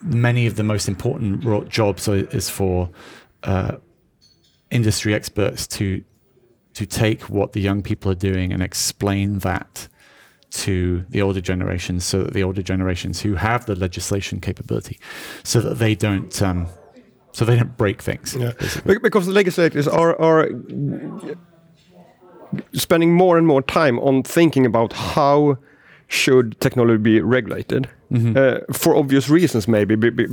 many 0.00 0.46
of 0.46 0.56
the 0.56 0.64
most 0.64 0.88
important 0.88 1.68
jobs 1.70 2.08
are, 2.08 2.16
is 2.16 2.50
for 2.50 2.90
uh, 3.44 3.76
industry 4.70 5.14
experts 5.14 5.66
to 5.66 6.04
to 6.74 6.86
take 6.86 7.22
what 7.22 7.54
the 7.54 7.60
young 7.60 7.82
people 7.82 8.12
are 8.12 8.14
doing 8.14 8.52
and 8.52 8.62
explain 8.62 9.40
that 9.40 9.88
to 10.50 11.04
the 11.08 11.20
older 11.20 11.40
generations 11.40 12.04
so 12.04 12.22
that 12.22 12.34
the 12.34 12.42
older 12.42 12.62
generations 12.62 13.20
who 13.20 13.34
have 13.34 13.66
the 13.66 13.74
legislation 13.74 14.40
capability 14.40 14.96
so 15.42 15.60
that 15.60 15.78
they 15.78 15.96
don't 15.96 16.40
um, 16.40 16.68
so 17.38 17.44
they 17.44 17.54
don't 17.54 17.76
break 17.76 18.02
things 18.02 18.34
yeah. 18.34 18.52
because 18.84 19.26
the 19.26 19.32
legislators 19.32 19.86
are 19.86 20.20
are 20.20 20.48
spending 22.72 23.14
more 23.14 23.38
and 23.38 23.46
more 23.46 23.62
time 23.62 24.00
on 24.00 24.24
thinking 24.24 24.66
about 24.66 24.92
how 24.92 25.56
should 26.08 26.60
technology 26.60 26.98
be 26.98 27.20
regulated 27.20 27.88
Mm-hmm. 28.12 28.36
Uh, 28.36 28.72
for 28.72 28.96
obvious 28.96 29.28
reasons, 29.28 29.68
maybe 29.68 29.94
b- 29.94 30.26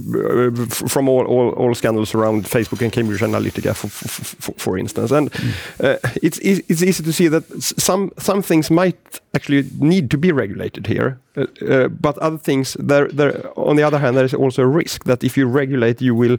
from 0.65 1.10
all, 1.10 1.25
all, 1.25 1.50
all, 1.50 1.75
scandals 1.75 2.15
around 2.15 2.46
Facebook 2.46 2.82
and 2.82 2.89
Cambridge 2.89 3.20
Analytica, 3.20 3.75
for, 3.75 3.89
for, 3.89 4.53
for 4.53 4.77
instance. 4.77 5.12
And 5.12 5.29
mm. 5.32 5.53
uh, 5.84 5.98
it's, 6.24 6.38
it's 6.39 6.82
easy 6.82 7.03
to 7.03 7.12
see 7.12 7.27
that 7.27 7.44
some 7.62 8.12
some 8.17 8.41
things 8.41 8.72
might 8.72 9.20
actually 9.34 9.70
need 9.79 10.10
to 10.12 10.17
be 10.17 10.32
regulated 10.32 10.88
here, 10.88 11.20
uh, 11.36 11.46
uh, 11.67 11.88
but 11.89 12.17
other 12.20 12.38
things, 12.38 12.77
there, 12.79 13.10
there, 13.10 13.51
on 13.58 13.75
the 13.75 13.84
other 13.84 14.00
hand, 14.00 14.15
there 14.15 14.25
is 14.25 14.34
also 14.34 14.63
a 14.63 14.67
risk 14.67 15.03
that 15.03 15.24
if 15.24 15.36
you 15.36 15.46
regulate, 15.46 16.01
you 16.01 16.15
will 16.15 16.38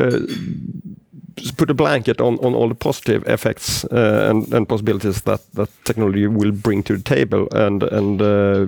uh, 0.00 0.18
put 1.56 1.70
a 1.70 1.74
blanket 1.74 2.20
on, 2.20 2.36
all 2.38 2.68
the 2.68 2.74
positive 2.74 3.26
effects 3.26 3.84
uh, 3.86 4.32
and, 4.52 4.68
possibilities 4.68 5.22
that, 5.22 5.40
technology 5.84 6.26
will 6.26 6.52
bring 6.52 6.82
to 6.82 6.96
the 6.96 7.02
table 7.02 7.48
and 7.52 7.82
uh, 8.22 8.66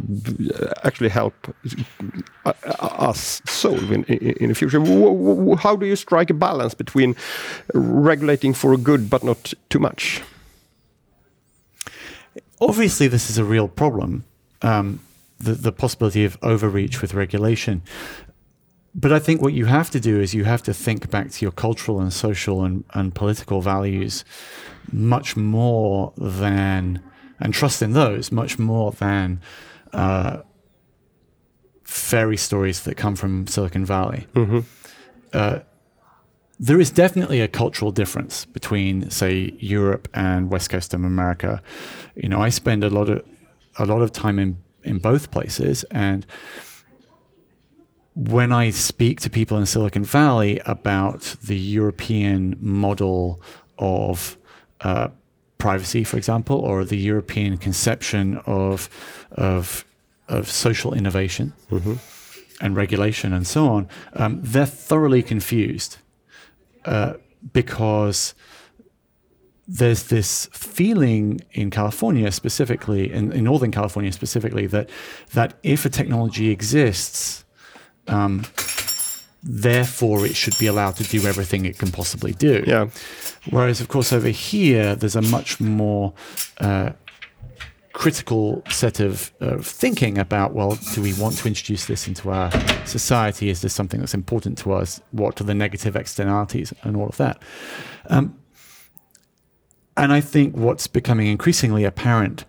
actually 0.85 1.09
help 1.09 1.35
uh, 2.45 2.53
us 2.81 3.43
solve 3.47 3.91
in, 3.93 4.03
the 4.49 4.55
future. 4.55 4.81
How 5.57 5.77
do 5.77 5.87
you 5.87 5.97
strike 5.97 6.31
a 6.31 6.35
balance 6.35 6.75
between 6.75 7.17
regulating 7.75 8.55
for 8.55 8.77
good 8.77 9.11
but 9.11 9.23
not 9.23 9.53
too 9.69 9.79
much? 9.79 10.23
Obviously, 12.61 13.09
this 13.09 13.31
is 13.31 13.39
a 13.39 13.45
real 13.45 13.69
problem. 13.69 14.25
Um, 14.63 15.01
the 15.41 15.73
possibility 15.73 16.25
of 16.25 16.39
overreach 16.43 17.03
with 17.03 17.13
regulation. 17.13 17.83
But 18.95 19.13
I 19.13 19.19
think 19.19 19.43
what 19.43 19.53
you 19.53 19.65
have 19.65 19.91
to 19.91 20.01
do 20.01 20.21
is 20.21 20.35
you 20.35 20.45
have 20.45 20.63
to 20.63 20.73
think 20.73 21.11
back 21.11 21.31
to 21.31 21.45
your 21.45 21.53
cultural 21.53 22.01
and 22.01 22.13
social 22.13 22.65
and, 22.65 22.85
and 22.95 23.15
political 23.15 23.61
values 23.61 24.25
much 24.93 25.37
more 25.37 26.13
than, 26.17 27.03
and 27.41 27.53
trust 27.53 27.83
in 27.83 27.93
those 27.93 28.31
much 28.31 28.59
more 28.59 28.93
than 28.93 29.41
uh, 29.93 30.43
fairy 31.83 32.37
stories 32.37 32.83
that 32.83 32.97
come 32.97 33.17
from 33.17 33.47
Silicon 33.47 33.85
Valley. 33.85 34.27
Mm-hmm. 34.35 34.61
Uh, 35.33 35.59
there 36.61 36.81
is 36.81 36.91
definitely 36.91 37.41
a 37.41 37.49
cultural 37.49 37.91
difference 37.91 38.45
between, 38.45 39.11
say, 39.11 39.57
Europe 39.59 40.09
and 40.15 40.51
West 40.51 40.71
Coast 40.71 40.95
of 40.95 41.03
America. 41.03 41.61
You 42.15 42.29
know, 42.29 42.41
I 42.41 42.49
spend 42.51 42.85
a 42.85 42.91
lot 42.91 43.09
of 43.09 43.25
a 43.77 43.85
lot 43.87 44.03
of 44.03 44.13
time 44.13 44.39
in 44.39 44.59
in 44.85 44.99
both 44.99 45.33
places, 45.33 45.85
and 45.91 46.25
when 48.15 48.53
I 48.53 48.71
speak 48.71 49.21
to 49.21 49.31
people 49.31 49.59
in 49.59 49.67
Silicon 49.67 50.05
Valley 50.05 50.61
about 50.67 51.37
the 51.43 51.59
European 51.59 52.57
model 52.61 53.43
of 53.79 54.39
uh, 54.83 55.09
privacy, 55.59 56.05
for 56.05 56.17
example, 56.17 56.59
or 56.59 56.85
the 56.85 56.97
European 56.99 57.57
conception 57.57 58.39
of 58.47 58.89
of 59.33 59.85
of 60.29 60.49
social 60.49 60.95
innovation 60.95 61.53
mm-hmm. 61.71 61.95
and 62.65 62.77
regulation 62.77 63.33
and 63.33 63.47
so 63.47 63.69
on, 63.69 63.89
um, 64.15 64.41
they're 64.43 64.65
thoroughly 64.65 65.23
confused 65.23 65.99
uh, 66.85 67.15
because 67.53 68.35
there's 69.67 70.05
this 70.05 70.47
feeling 70.53 71.41
in 71.53 71.71
California 71.71 72.31
specifically, 72.31 73.13
in, 73.13 73.33
in 73.33 73.45
Northern 73.45 73.71
California 73.71 74.13
specifically, 74.13 74.67
that 74.67 74.89
that 75.33 75.55
if 75.63 75.85
a 75.85 75.89
technology 75.89 76.51
exists 76.51 77.44
um, 78.07 78.45
therefore, 79.43 80.27
it 80.27 80.37
should 80.37 80.59
be 80.59 80.67
allowed 80.67 80.97
to 80.97 81.05
do 81.05 81.27
everything 81.27 81.65
it 81.65 81.79
can 81.79 81.91
possibly 81.91 82.33
do. 82.33 82.65
Yeah. 82.67 82.89
Whereas, 83.51 83.81
of 83.81 83.89
course, 83.89 84.13
over 84.13 84.29
here, 84.29 84.95
there's 84.95 85.17
a 85.17 85.23
much 85.23 85.61
more 85.61 86.15
uh, 86.59 86.93
critical 87.95 88.63
set 88.69 89.01
of, 89.01 89.33
thinking 89.63 90.19
about 90.19 90.53
well, 90.53 90.79
do 90.93 91.01
we 91.01 91.15
want 91.15 91.37
to 91.39 91.49
introduce 91.49 91.87
this 91.87 92.07
into 92.07 92.31
our 92.31 92.51
society? 92.87 93.49
Is 93.49 93.63
this 93.63 93.73
something 93.73 94.01
that's 94.01 94.15
important 94.15 94.59
to 94.59 94.73
us? 94.73 95.01
What 95.13 95.41
are 95.41 95.45
the 95.45 95.55
negative 95.55 95.97
externalities 95.97 96.75
and 96.83 96.97
all 96.97 97.09
of 97.09 97.17
that? 97.19 97.41
Um, 98.11 98.39
and 99.97 100.13
I 100.13 100.21
think 100.21 100.57
what's 100.57 100.89
becoming 100.89 101.29
increasingly 101.29 101.85
apparent, 101.85 102.45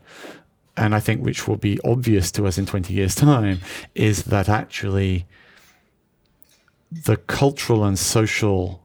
and 0.75 0.95
I 0.95 0.99
think 0.99 1.23
which 1.23 1.47
will 1.47 1.57
be 1.57 1.79
obvious 1.85 2.31
to 2.33 2.47
us 2.47 2.57
in 2.57 2.65
20 2.65 2.93
years' 2.93 3.15
time, 3.15 3.59
is 3.93 4.23
that 4.23 4.49
actually 4.49 5.27
the 7.03 7.17
cultural 7.17 7.83
and 7.83 7.99
social 7.99 8.81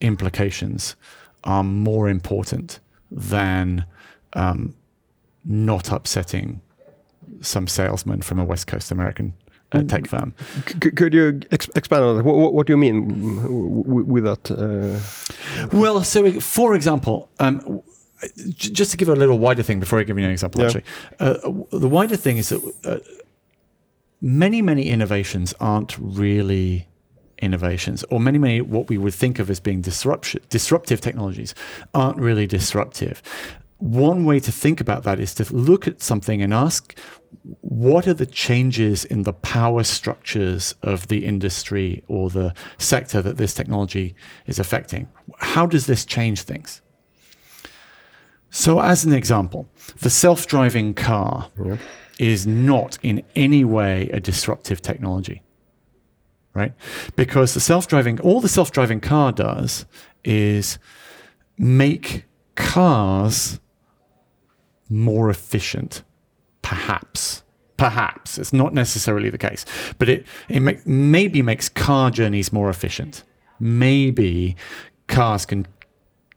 implications 0.00 0.96
are 1.44 1.64
more 1.64 2.08
important 2.08 2.80
than 3.10 3.86
um, 4.34 4.74
not 5.44 5.90
upsetting 5.90 6.60
some 7.40 7.66
salesman 7.66 8.20
from 8.22 8.38
a 8.38 8.44
West 8.44 8.66
Coast 8.66 8.90
American 8.90 9.32
uh, 9.72 9.82
tech 9.82 10.06
firm. 10.06 10.34
C- 10.66 10.90
could 10.90 11.14
you 11.14 11.40
ex- 11.50 11.70
expand 11.74 12.04
on 12.04 12.16
that? 12.16 12.24
What, 12.24 12.52
what, 12.52 12.66
do 12.66 12.72
you 12.72 12.76
mean 12.76 14.06
with 14.06 14.24
that? 14.24 14.50
Uh... 14.50 15.68
Well, 15.76 16.02
so 16.04 16.40
for 16.40 16.74
example, 16.74 17.30
um, 17.38 17.82
just 18.48 18.90
to 18.90 18.96
give 18.96 19.08
a 19.08 19.14
little 19.14 19.38
wider 19.38 19.62
thing 19.62 19.80
before 19.80 19.98
I 19.98 20.02
give 20.02 20.18
you 20.18 20.24
an 20.24 20.30
example, 20.30 20.60
yeah. 20.60 20.66
actually, 20.66 20.84
uh, 21.20 21.34
the 21.70 21.88
wider 21.88 22.16
thing 22.16 22.38
is 22.38 22.48
that 22.50 22.74
uh, 22.84 22.98
many, 24.20 24.62
many 24.62 24.88
innovations 24.88 25.54
aren't 25.60 25.96
really 25.98 26.88
innovations, 27.40 28.04
or 28.10 28.20
many, 28.20 28.38
many 28.38 28.60
what 28.60 28.88
we 28.88 28.98
would 28.98 29.14
think 29.14 29.38
of 29.38 29.50
as 29.50 29.60
being 29.60 29.80
disruptive 29.80 31.00
technologies, 31.00 31.54
aren't 31.94 32.18
really 32.18 32.46
disruptive. 32.46 33.22
One 33.78 34.24
way 34.24 34.40
to 34.40 34.50
think 34.50 34.80
about 34.80 35.04
that 35.04 35.20
is 35.20 35.34
to 35.34 35.54
look 35.54 35.86
at 35.86 36.02
something 36.02 36.42
and 36.42 36.52
ask 36.52 36.98
what 37.60 38.08
are 38.08 38.14
the 38.14 38.26
changes 38.26 39.04
in 39.04 39.22
the 39.22 39.32
power 39.32 39.84
structures 39.84 40.74
of 40.82 41.08
the 41.08 41.24
industry 41.24 42.02
or 42.08 42.30
the 42.30 42.54
sector 42.78 43.22
that 43.22 43.36
this 43.36 43.54
technology 43.54 44.16
is 44.46 44.58
affecting? 44.58 45.08
How 45.38 45.66
does 45.66 45.86
this 45.86 46.04
change 46.04 46.42
things? 46.42 46.82
So, 48.50 48.80
as 48.80 49.04
an 49.04 49.12
example, 49.12 49.68
the 50.00 50.10
self 50.10 50.46
driving 50.46 50.94
car 50.94 51.50
yeah. 51.62 51.76
is 52.18 52.46
not 52.46 52.98
in 53.02 53.22
any 53.36 53.64
way 53.64 54.08
a 54.12 54.20
disruptive 54.20 54.80
technology 54.80 55.42
right? 56.58 56.74
Because 57.16 57.54
the 57.54 57.60
self-driving, 57.60 58.20
all 58.20 58.40
the 58.40 58.48
self-driving 58.48 59.00
car 59.00 59.32
does 59.32 59.86
is 60.24 60.78
make 61.56 62.24
cars 62.56 63.60
more 64.88 65.30
efficient, 65.30 66.02
perhaps. 66.62 67.42
Perhaps 67.76 68.38
it's 68.38 68.52
not 68.52 68.74
necessarily 68.74 69.30
the 69.30 69.38
case, 69.38 69.64
but 69.98 70.08
it 70.08 70.26
it 70.48 70.58
make, 70.58 70.84
maybe 70.84 71.42
makes 71.42 71.68
car 71.68 72.10
journeys 72.10 72.52
more 72.52 72.68
efficient. 72.68 73.22
Maybe 73.60 74.56
cars 75.06 75.46
can 75.46 75.64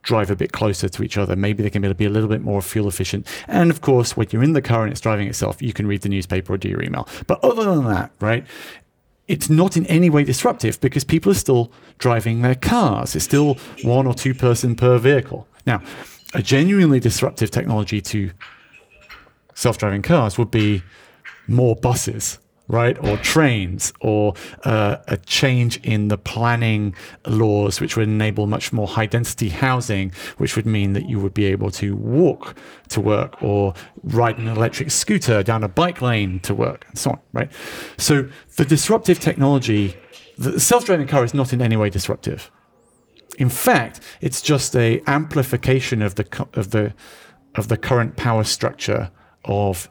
drive 0.03 0.29
a 0.29 0.35
bit 0.35 0.51
closer 0.51 0.89
to 0.89 1.03
each 1.03 1.17
other. 1.17 1.35
Maybe 1.35 1.63
they 1.63 1.69
can 1.69 1.81
be 1.93 2.05
a 2.05 2.09
little 2.09 2.29
bit 2.29 2.41
more 2.41 2.61
fuel 2.61 2.87
efficient. 2.87 3.27
And 3.47 3.71
of 3.71 3.81
course, 3.81 4.15
when 4.15 4.27
you're 4.31 4.43
in 4.43 4.53
the 4.53 4.61
car 4.61 4.83
and 4.83 4.91
it's 4.91 5.01
driving 5.01 5.27
itself, 5.27 5.61
you 5.61 5.73
can 5.73 5.87
read 5.87 6.01
the 6.01 6.09
newspaper 6.09 6.53
or 6.53 6.57
do 6.57 6.69
your 6.69 6.83
email. 6.83 7.07
But 7.27 7.43
other 7.43 7.63
than 7.63 7.85
that, 7.85 8.11
right, 8.19 8.45
it's 9.31 9.49
not 9.49 9.77
in 9.77 9.85
any 9.85 10.09
way 10.09 10.25
disruptive 10.25 10.81
because 10.81 11.05
people 11.05 11.31
are 11.31 11.35
still 11.35 11.71
driving 11.97 12.41
their 12.41 12.55
cars. 12.55 13.15
It's 13.15 13.23
still 13.23 13.57
one 13.83 14.05
or 14.05 14.13
two 14.13 14.33
person 14.33 14.75
per 14.75 14.97
vehicle. 14.97 15.47
Now, 15.65 15.81
a 16.33 16.41
genuinely 16.41 16.99
disruptive 16.99 17.49
technology 17.49 18.01
to 18.01 18.31
self 19.55 19.77
driving 19.77 20.01
cars 20.01 20.37
would 20.37 20.51
be 20.51 20.83
more 21.47 21.75
buses 21.77 22.39
right? 22.71 22.97
Or 23.05 23.17
trains, 23.17 23.91
or 23.99 24.33
uh, 24.63 24.97
a 25.07 25.17
change 25.17 25.77
in 25.83 26.07
the 26.07 26.17
planning 26.17 26.95
laws, 27.27 27.81
which 27.81 27.97
would 27.97 28.07
enable 28.07 28.47
much 28.47 28.71
more 28.71 28.87
high 28.87 29.05
density 29.05 29.49
housing, 29.49 30.13
which 30.37 30.55
would 30.55 30.65
mean 30.65 30.93
that 30.93 31.09
you 31.09 31.19
would 31.19 31.33
be 31.33 31.45
able 31.45 31.69
to 31.71 31.95
walk 31.95 32.55
to 32.89 33.01
work 33.01 33.43
or 33.43 33.73
ride 34.03 34.37
an 34.39 34.47
electric 34.47 34.89
scooter 34.89 35.43
down 35.43 35.63
a 35.63 35.67
bike 35.67 36.01
lane 36.01 36.39
to 36.39 36.55
work, 36.55 36.85
and 36.87 36.97
so 36.97 37.11
on, 37.11 37.19
right? 37.33 37.51
So 37.97 38.29
the 38.55 38.63
disruptive 38.63 39.19
technology, 39.19 39.97
the 40.37 40.59
self 40.59 40.85
driving 40.85 41.07
car 41.07 41.25
is 41.25 41.33
not 41.33 41.51
in 41.51 41.61
any 41.61 41.75
way 41.75 41.89
disruptive. 41.89 42.49
In 43.37 43.49
fact, 43.49 43.99
it's 44.21 44.41
just 44.41 44.75
a 44.75 45.01
amplification 45.07 46.01
of 46.01 46.15
the 46.15 46.47
of 46.53 46.71
the 46.71 46.93
of 47.55 47.67
the 47.67 47.75
current 47.75 48.15
power 48.15 48.45
structure 48.45 49.11
of 49.43 49.89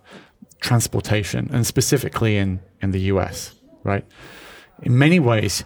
transportation, 0.61 1.51
and 1.53 1.67
specifically 1.67 2.37
in, 2.37 2.61
in 2.83 2.91
the 2.93 3.01
US, 3.13 3.55
right? 3.85 4.05
In 4.83 4.99
many 4.99 5.21
ways, 5.21 5.65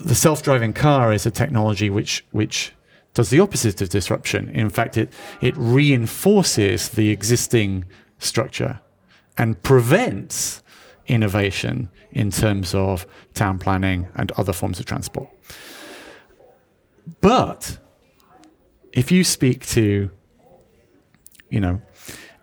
the 0.00 0.14
self-driving 0.14 0.72
car 0.72 1.12
is 1.12 1.26
a 1.26 1.30
technology 1.30 1.90
which 1.90 2.24
which 2.32 2.72
does 3.14 3.30
the 3.30 3.40
opposite 3.40 3.80
of 3.80 3.88
disruption. 3.88 4.48
In 4.50 4.70
fact, 4.70 4.96
it 4.96 5.12
it 5.40 5.54
reinforces 5.56 6.88
the 6.88 7.10
existing 7.10 7.84
structure 8.18 8.80
and 9.38 9.62
prevents 9.62 10.62
innovation 11.06 11.88
in 12.10 12.30
terms 12.30 12.74
of 12.74 13.06
town 13.34 13.58
planning 13.58 14.08
and 14.14 14.32
other 14.32 14.52
forms 14.52 14.80
of 14.80 14.86
transport. 14.86 15.28
But 17.20 17.78
if 18.92 19.12
you 19.12 19.22
speak 19.22 19.66
to, 19.66 20.10
you 21.50 21.60
know, 21.60 21.80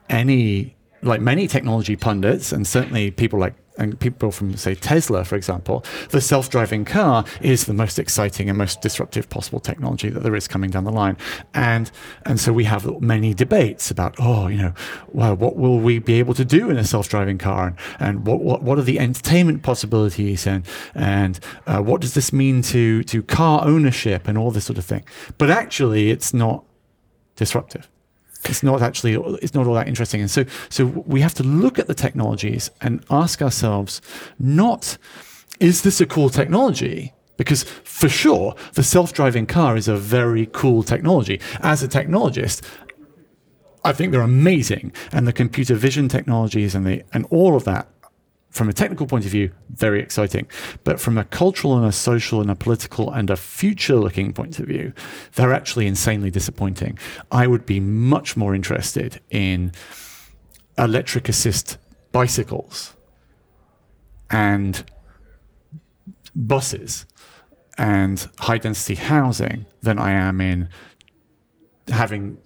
any 0.10 0.78
like 1.02 1.20
many 1.20 1.48
technology 1.48 1.96
pundits, 1.98 2.52
and 2.54 2.66
certainly 2.66 3.12
people 3.12 3.40
like 3.40 3.56
and 3.78 4.00
people 4.00 4.32
from 4.32 4.56
say 4.58 4.76
Tesla, 4.76 5.24
for 5.24 5.36
example, 5.36 5.84
the 6.10 6.22
self-driving 6.22 6.86
car 6.86 7.26
is 7.42 7.66
the 7.66 7.74
most 7.74 8.00
exciting 8.00 8.50
and 8.50 8.58
most 8.58 8.82
disruptive 8.82 9.30
possible 9.30 9.60
technology 9.60 10.10
that 10.10 10.22
there 10.24 10.36
is 10.36 10.48
coming 10.48 10.70
down 10.70 10.84
the 10.84 10.92
line. 10.92 11.18
And 11.54 11.92
and 12.26 12.40
so 12.40 12.54
we 12.54 12.66
have 12.66 13.02
many 13.02 13.34
debates 13.34 13.92
about, 13.92 14.16
oh, 14.20 14.48
you 14.48 14.58
know, 14.58 14.74
well, 15.10 15.36
what 15.36 15.56
will 15.56 15.80
we 15.80 16.00
be 16.00 16.20
able 16.20 16.34
to 16.36 16.46
do 16.46 16.70
in 16.70 16.78
a 16.78 16.84
self-driving 16.84 17.38
car, 17.38 17.68
and, 17.68 17.78
and 18.00 18.28
what, 18.28 18.42
what 18.42 18.64
what 18.64 18.78
are 18.78 18.84
the 18.84 19.00
entertainment 19.00 19.64
possibilities, 19.64 20.48
and 20.48 20.66
and 20.94 21.40
uh, 21.66 21.82
what 21.82 22.02
does 22.02 22.14
this 22.14 22.32
mean 22.32 22.62
to 22.62 23.04
to 23.04 23.24
car 23.24 23.66
ownership 23.66 24.28
and 24.28 24.38
all 24.38 24.52
this 24.52 24.66
sort 24.66 24.78
of 24.78 24.86
thing. 24.86 25.04
But 25.38 25.50
actually, 25.50 26.12
it's 26.12 26.34
not 26.34 26.64
disruptive 27.36 27.90
it's 28.46 28.64
not 28.64 28.82
actually 28.82 29.14
it's 29.42 29.54
not 29.54 29.68
all 29.68 29.74
that 29.76 29.88
interesting. 29.88 30.22
And 30.22 30.32
so 30.32 30.46
so 30.70 30.86
we 30.86 31.22
have 31.22 31.34
to 31.36 31.44
look 31.44 31.80
at 31.80 31.88
the 31.88 31.94
technologies 31.94 32.70
and 32.82 33.04
ask 33.10 33.42
ourselves 33.42 34.02
not 34.40 34.98
is 35.60 35.84
this 35.84 36.02
a 36.02 36.06
cool 36.06 36.30
technology? 36.30 37.14
Because 37.38 37.64
for 37.84 38.10
sure 38.10 38.56
the 38.74 38.84
self-driving 38.84 39.46
car 39.46 39.78
is 39.78 39.88
a 39.88 39.96
very 39.96 40.48
cool 40.52 40.84
technology. 40.84 41.40
As 41.62 41.84
a 41.84 41.88
technologist 41.88 42.62
I 43.86 43.92
think 43.92 44.12
they're 44.12 44.22
amazing. 44.22 44.94
And 45.12 45.28
the 45.28 45.34
computer 45.34 45.76
vision 45.76 46.08
technologies 46.08 46.74
and 46.76 46.86
the 46.86 47.04
and 47.14 47.26
all 47.30 47.56
of 47.56 47.64
that 47.66 47.88
from 48.54 48.70
a 48.70 48.74
technical 48.74 49.08
point 49.08 49.26
of 49.26 49.32
view, 49.32 49.52
very 49.70 50.00
exciting. 50.00 50.48
But 50.84 51.00
from 51.00 51.18
a 51.18 51.26
cultural 51.26 51.76
and 51.76 51.86
a 51.86 51.92
social 51.92 52.40
and 52.40 52.52
a 52.52 52.56
political 52.56 53.12
and 53.12 53.30
a 53.30 53.36
future 53.36 53.96
looking 53.96 54.32
point 54.32 54.60
of 54.60 54.68
view, 54.68 54.94
they're 55.36 55.54
actually 55.54 55.88
insanely 55.88 56.30
disappointing. 56.30 57.00
I 57.32 57.48
would 57.48 57.66
be 57.66 57.80
much 57.80 58.38
more 58.38 58.54
interested 58.54 59.20
in 59.32 59.72
electric 60.78 61.28
assist 61.28 61.78
bicycles 62.12 62.96
and 64.30 64.84
buses 66.36 67.06
and 67.78 68.30
high 68.40 68.60
density 68.60 68.96
housing 68.96 69.66
than 69.82 69.98
I 69.98 70.12
am 70.12 70.40
in 70.40 70.70
having 71.90 72.38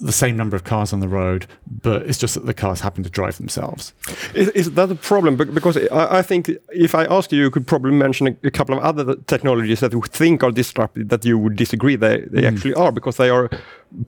the 0.00 0.12
same 0.12 0.36
number 0.36 0.56
of 0.56 0.64
cars 0.64 0.92
on 0.92 1.00
the 1.00 1.08
road, 1.08 1.46
but 1.82 2.02
it's 2.02 2.18
just 2.18 2.34
that 2.34 2.44
the 2.44 2.52
cars 2.52 2.80
happen 2.80 3.02
to 3.02 3.08
drive 3.08 3.38
themselves. 3.38 3.94
Is, 4.34 4.48
is 4.50 4.70
that 4.72 4.90
a 4.90 4.94
problem? 4.94 5.36
Because 5.36 5.76
I, 5.76 6.18
I, 6.18 6.22
think 6.22 6.50
if 6.70 6.94
I 6.94 7.04
ask 7.04 7.32
you, 7.32 7.40
you 7.40 7.50
could 7.50 7.66
probably 7.66 7.92
mention 7.92 8.26
a, 8.26 8.36
a, 8.46 8.50
couple 8.50 8.76
of 8.76 8.82
other 8.84 9.16
technologies 9.26 9.80
that 9.80 9.92
you 9.92 10.02
think 10.02 10.42
are 10.42 10.50
disruptive 10.50 11.08
that 11.08 11.24
you 11.24 11.38
would 11.38 11.56
disagree 11.56 11.96
they, 11.96 12.20
they 12.30 12.42
mm. 12.42 12.52
actually 12.52 12.74
are 12.74 12.92
because 12.92 13.16
they 13.16 13.30
are 13.30 13.48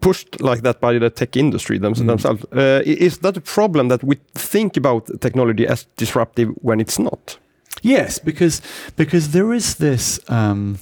pushed 0.00 0.40
like 0.40 0.60
that 0.62 0.80
by 0.80 0.98
the 0.98 1.08
tech 1.08 1.36
industry 1.36 1.78
them, 1.78 1.94
mm. 1.94 2.06
themselves. 2.06 2.44
Uh, 2.52 2.82
is 2.84 3.18
that 3.18 3.36
a 3.36 3.40
problem 3.40 3.88
that 3.88 4.04
we 4.04 4.16
think 4.34 4.76
about 4.76 5.08
technology 5.20 5.66
as 5.66 5.86
disruptive 5.96 6.50
when 6.60 6.80
it's 6.80 6.98
not? 6.98 7.38
Yes, 7.82 8.18
because 8.18 8.60
because 8.96 9.30
there 9.30 9.52
is 9.54 9.76
this. 9.76 10.20
Um, 10.28 10.78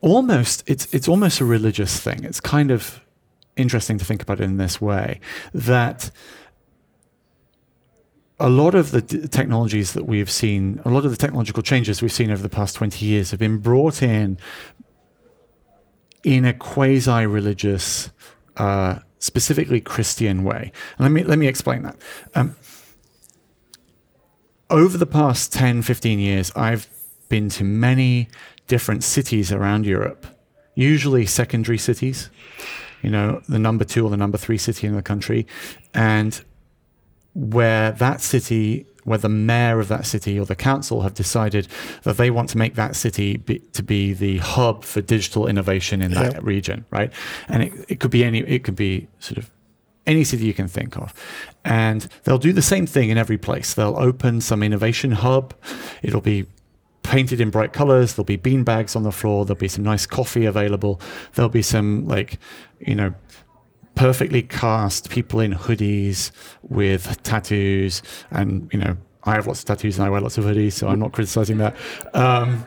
almost 0.00 0.62
it's 0.66 0.92
it's 0.94 1.08
almost 1.08 1.40
a 1.40 1.44
religious 1.44 1.98
thing. 2.00 2.24
It's 2.24 2.40
kind 2.40 2.70
of 2.70 3.00
interesting 3.56 3.98
to 3.98 4.04
think 4.04 4.22
about 4.22 4.40
it 4.40 4.44
in 4.44 4.56
this 4.56 4.80
way 4.80 5.20
that 5.52 6.10
a 8.38 8.48
lot 8.48 8.74
of 8.74 8.90
the 8.90 9.02
technologies 9.02 9.92
that 9.92 10.06
we've 10.06 10.30
seen, 10.30 10.80
a 10.86 10.88
lot 10.88 11.04
of 11.04 11.10
the 11.10 11.16
technological 11.16 11.62
changes 11.62 12.00
we've 12.00 12.10
seen 12.10 12.30
over 12.30 12.42
the 12.42 12.48
past 12.48 12.74
20 12.74 13.04
years 13.04 13.30
have 13.30 13.38
been 13.38 13.58
brought 13.58 14.02
in 14.02 14.38
in 16.24 16.46
a 16.46 16.54
quasi 16.54 17.26
religious, 17.26 18.10
uh, 18.56 18.98
specifically 19.18 19.78
Christian 19.78 20.42
way. 20.42 20.72
Let 20.98 21.10
me, 21.10 21.22
let 21.22 21.38
me 21.38 21.48
explain 21.48 21.82
that. 21.82 21.96
Um, 22.34 22.56
over 24.70 24.96
the 24.96 25.06
past 25.06 25.52
10, 25.52 25.82
15 25.82 26.18
years, 26.18 26.50
I've 26.56 26.88
been 27.28 27.50
to 27.50 27.64
many 27.64 28.28
different 28.70 29.02
cities 29.02 29.50
around 29.50 29.84
Europe, 29.84 30.24
usually 30.76 31.26
secondary 31.26 31.76
cities, 31.76 32.30
you 33.02 33.10
know, 33.10 33.42
the 33.48 33.58
number 33.58 33.84
two 33.84 34.06
or 34.06 34.10
the 34.10 34.16
number 34.16 34.38
three 34.38 34.58
city 34.58 34.86
in 34.86 34.94
the 34.94 35.02
country, 35.02 35.44
and 35.92 36.44
where 37.34 37.90
that 37.92 38.20
city, 38.20 38.86
where 39.02 39.18
the 39.18 39.28
mayor 39.28 39.80
of 39.80 39.88
that 39.88 40.06
city 40.06 40.38
or 40.38 40.46
the 40.46 40.54
council 40.54 41.00
have 41.02 41.14
decided 41.14 41.66
that 42.04 42.16
they 42.16 42.30
want 42.30 42.48
to 42.48 42.58
make 42.58 42.74
that 42.76 42.94
city 42.94 43.38
be, 43.38 43.58
to 43.72 43.82
be 43.82 44.12
the 44.12 44.38
hub 44.38 44.84
for 44.84 45.00
digital 45.00 45.48
innovation 45.48 46.00
in 46.00 46.12
that 46.12 46.34
yeah. 46.34 46.40
region, 46.42 46.84
right? 46.90 47.12
And 47.48 47.64
it, 47.64 47.72
it 47.88 48.00
could 48.00 48.12
be 48.12 48.22
any, 48.24 48.38
it 48.40 48.62
could 48.62 48.76
be 48.76 49.08
sort 49.18 49.38
of 49.38 49.50
any 50.06 50.22
city 50.24 50.44
you 50.44 50.54
can 50.54 50.68
think 50.68 50.96
of. 50.96 51.12
And 51.64 52.06
they'll 52.22 52.38
do 52.38 52.52
the 52.52 52.62
same 52.62 52.86
thing 52.86 53.10
in 53.10 53.18
every 53.18 53.38
place. 53.38 53.74
They'll 53.74 53.98
open 53.98 54.40
some 54.40 54.62
innovation 54.62 55.10
hub. 55.10 55.54
It'll 56.02 56.20
be 56.20 56.46
painted 57.02 57.40
in 57.40 57.50
bright 57.50 57.72
colors. 57.72 58.14
There'll 58.14 58.24
be 58.24 58.36
bean 58.36 58.64
bags 58.64 58.94
on 58.94 59.02
the 59.02 59.12
floor. 59.12 59.44
There'll 59.44 59.58
be 59.58 59.68
some 59.68 59.84
nice 59.84 60.06
coffee 60.06 60.46
available. 60.46 61.00
There'll 61.34 61.48
be 61.48 61.62
some 61.62 62.06
like, 62.06 62.38
you 62.78 62.94
know, 62.94 63.14
perfectly 63.94 64.42
cast 64.42 65.10
people 65.10 65.40
in 65.40 65.52
hoodies 65.52 66.30
with 66.62 67.22
tattoos. 67.22 68.02
And, 68.30 68.70
you 68.72 68.78
know, 68.78 68.96
I 69.24 69.34
have 69.34 69.46
lots 69.46 69.60
of 69.60 69.66
tattoos 69.66 69.98
and 69.98 70.06
I 70.06 70.10
wear 70.10 70.20
lots 70.20 70.38
of 70.38 70.44
hoodies, 70.44 70.72
so 70.72 70.88
I'm 70.88 70.98
not 70.98 71.12
criticizing 71.12 71.58
that. 71.58 71.76
Um, 72.14 72.64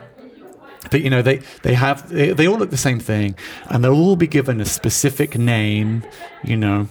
but 0.90 1.00
you 1.00 1.10
know 1.10 1.22
they 1.22 1.40
they 1.62 1.74
have 1.74 2.08
they, 2.10 2.32
they 2.32 2.46
all 2.46 2.58
look 2.58 2.70
the 2.70 2.76
same 2.76 3.00
thing 3.00 3.34
and 3.68 3.82
they'll 3.82 3.94
all 3.94 4.16
be 4.16 4.26
given 4.26 4.60
a 4.60 4.66
specific 4.66 5.38
name 5.38 6.02
you 6.42 6.58
know 6.58 6.88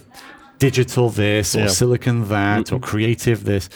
digital 0.58 1.10
this 1.10 1.54
or 1.54 1.60
yeah. 1.60 1.66
silicon 1.68 2.28
that 2.28 2.66
mm-hmm. 2.66 2.74
or 2.74 2.80
creative 2.80 3.44
this 3.44 3.68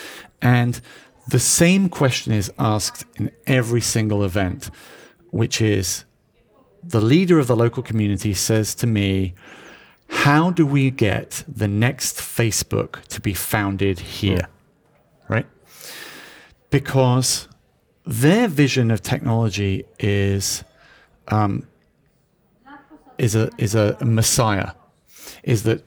and 0.43 0.81
the 1.29 1.39
same 1.39 1.89
question 1.89 2.33
is 2.33 2.51
asked 2.59 3.05
in 3.17 3.31
every 3.47 3.83
single 3.83 4.25
event, 4.25 4.71
which 5.31 5.61
is 5.61 6.05
the 6.83 7.01
leader 7.01 7.39
of 7.39 7.47
the 7.47 7.57
local 7.57 7.83
community 7.83 8.33
says 8.33 8.75
to 8.77 8.87
me, 8.87 9.35
How 10.09 10.51
do 10.51 10.65
we 10.65 10.91
get 10.91 11.45
the 11.47 11.69
next 11.69 12.17
Facebook 12.17 13.05
to 13.09 13.21
be 13.21 13.35
founded 13.35 13.99
here? 13.99 14.49
Right? 15.29 15.47
Because 16.71 17.49
their 18.07 18.49
vision 18.49 18.91
of 18.91 19.03
technology 19.03 19.85
is 19.99 20.65
um, 21.29 21.67
is 23.19 23.35
a 23.35 23.51
is 23.59 23.75
a 23.75 23.99
messiah, 24.03 24.71
is 25.43 25.65
that 25.65 25.85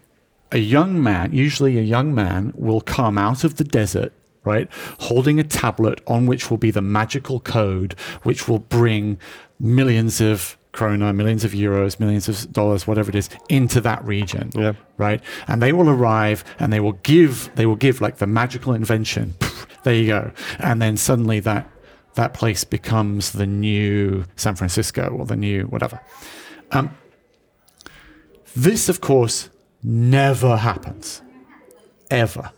a 0.51 0.59
young 0.59 1.01
man, 1.01 1.33
usually 1.33 1.79
a 1.79 1.81
young 1.81 2.13
man, 2.13 2.53
will 2.55 2.81
come 2.81 3.17
out 3.17 3.43
of 3.43 3.55
the 3.55 3.63
desert, 3.63 4.13
right, 4.43 4.67
holding 4.99 5.39
a 5.39 5.43
tablet 5.43 6.01
on 6.07 6.25
which 6.25 6.49
will 6.49 6.57
be 6.57 6.71
the 6.71 6.81
magical 6.81 7.39
code, 7.39 7.93
which 8.23 8.47
will 8.47 8.59
bring 8.59 9.19
millions 9.59 10.19
of 10.19 10.57
krona, 10.73 11.13
millions 11.15 11.43
of 11.43 11.51
euros, 11.51 11.99
millions 11.99 12.27
of 12.27 12.51
dollars, 12.51 12.87
whatever 12.87 13.09
it 13.09 13.15
is, 13.15 13.29
into 13.49 13.81
that 13.81 14.03
region. 14.05 14.51
Yeah. 14.55 14.73
Right. 14.97 15.21
And 15.47 15.61
they 15.61 15.73
will 15.73 15.89
arrive 15.89 16.43
and 16.59 16.71
they 16.71 16.79
will 16.79 16.93
give 17.03 17.49
they 17.55 17.65
will 17.65 17.75
give 17.75 18.01
like 18.01 18.17
the 18.17 18.27
magical 18.27 18.73
invention. 18.73 19.35
There 19.83 19.95
you 19.95 20.07
go. 20.07 20.31
And 20.59 20.79
then 20.79 20.95
suddenly 20.95 21.39
that 21.39 21.67
that 22.13 22.35
place 22.35 22.63
becomes 22.63 23.31
the 23.31 23.47
new 23.47 24.25
San 24.35 24.55
Francisco 24.55 25.07
or 25.07 25.25
the 25.25 25.35
new 25.35 25.63
whatever. 25.63 25.99
Um, 26.71 26.95
this, 28.55 28.89
of 28.89 29.01
course, 29.01 29.49
never 29.81 30.57
happens. 30.57 31.21
Ever. 32.09 32.51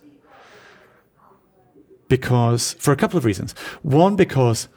Because, 2.10 2.74
for 2.74 2.92
a 2.92 2.96
couple 2.96 3.18
of 3.18 3.26
reasons. 3.26 3.54
One, 3.82 4.16
because 4.16 4.68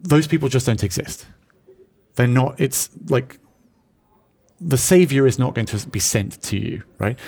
those 0.00 0.26
people 0.26 0.48
just 0.48 0.66
don't 0.66 0.82
exist. 0.82 1.26
They're 2.14 2.26
not, 2.26 2.60
it's 2.60 2.90
like 3.08 3.38
the 4.60 4.78
savior 4.78 5.26
is 5.26 5.38
not 5.38 5.54
going 5.54 5.66
to 5.66 5.88
be 5.88 6.00
sent 6.00 6.40
to 6.42 6.58
you, 6.58 6.82
right? 6.98 7.18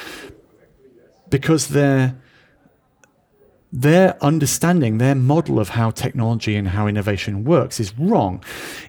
Because 1.28 1.68
their 1.68 2.16
their 3.72 4.16
understanding, 4.24 4.98
their 4.98 5.14
model 5.14 5.58
of 5.58 5.70
how 5.70 5.90
technology 5.90 6.56
and 6.56 6.68
how 6.68 6.86
innovation 6.86 7.44
works 7.44 7.78
is 7.78 7.98
wrong. 7.98 8.42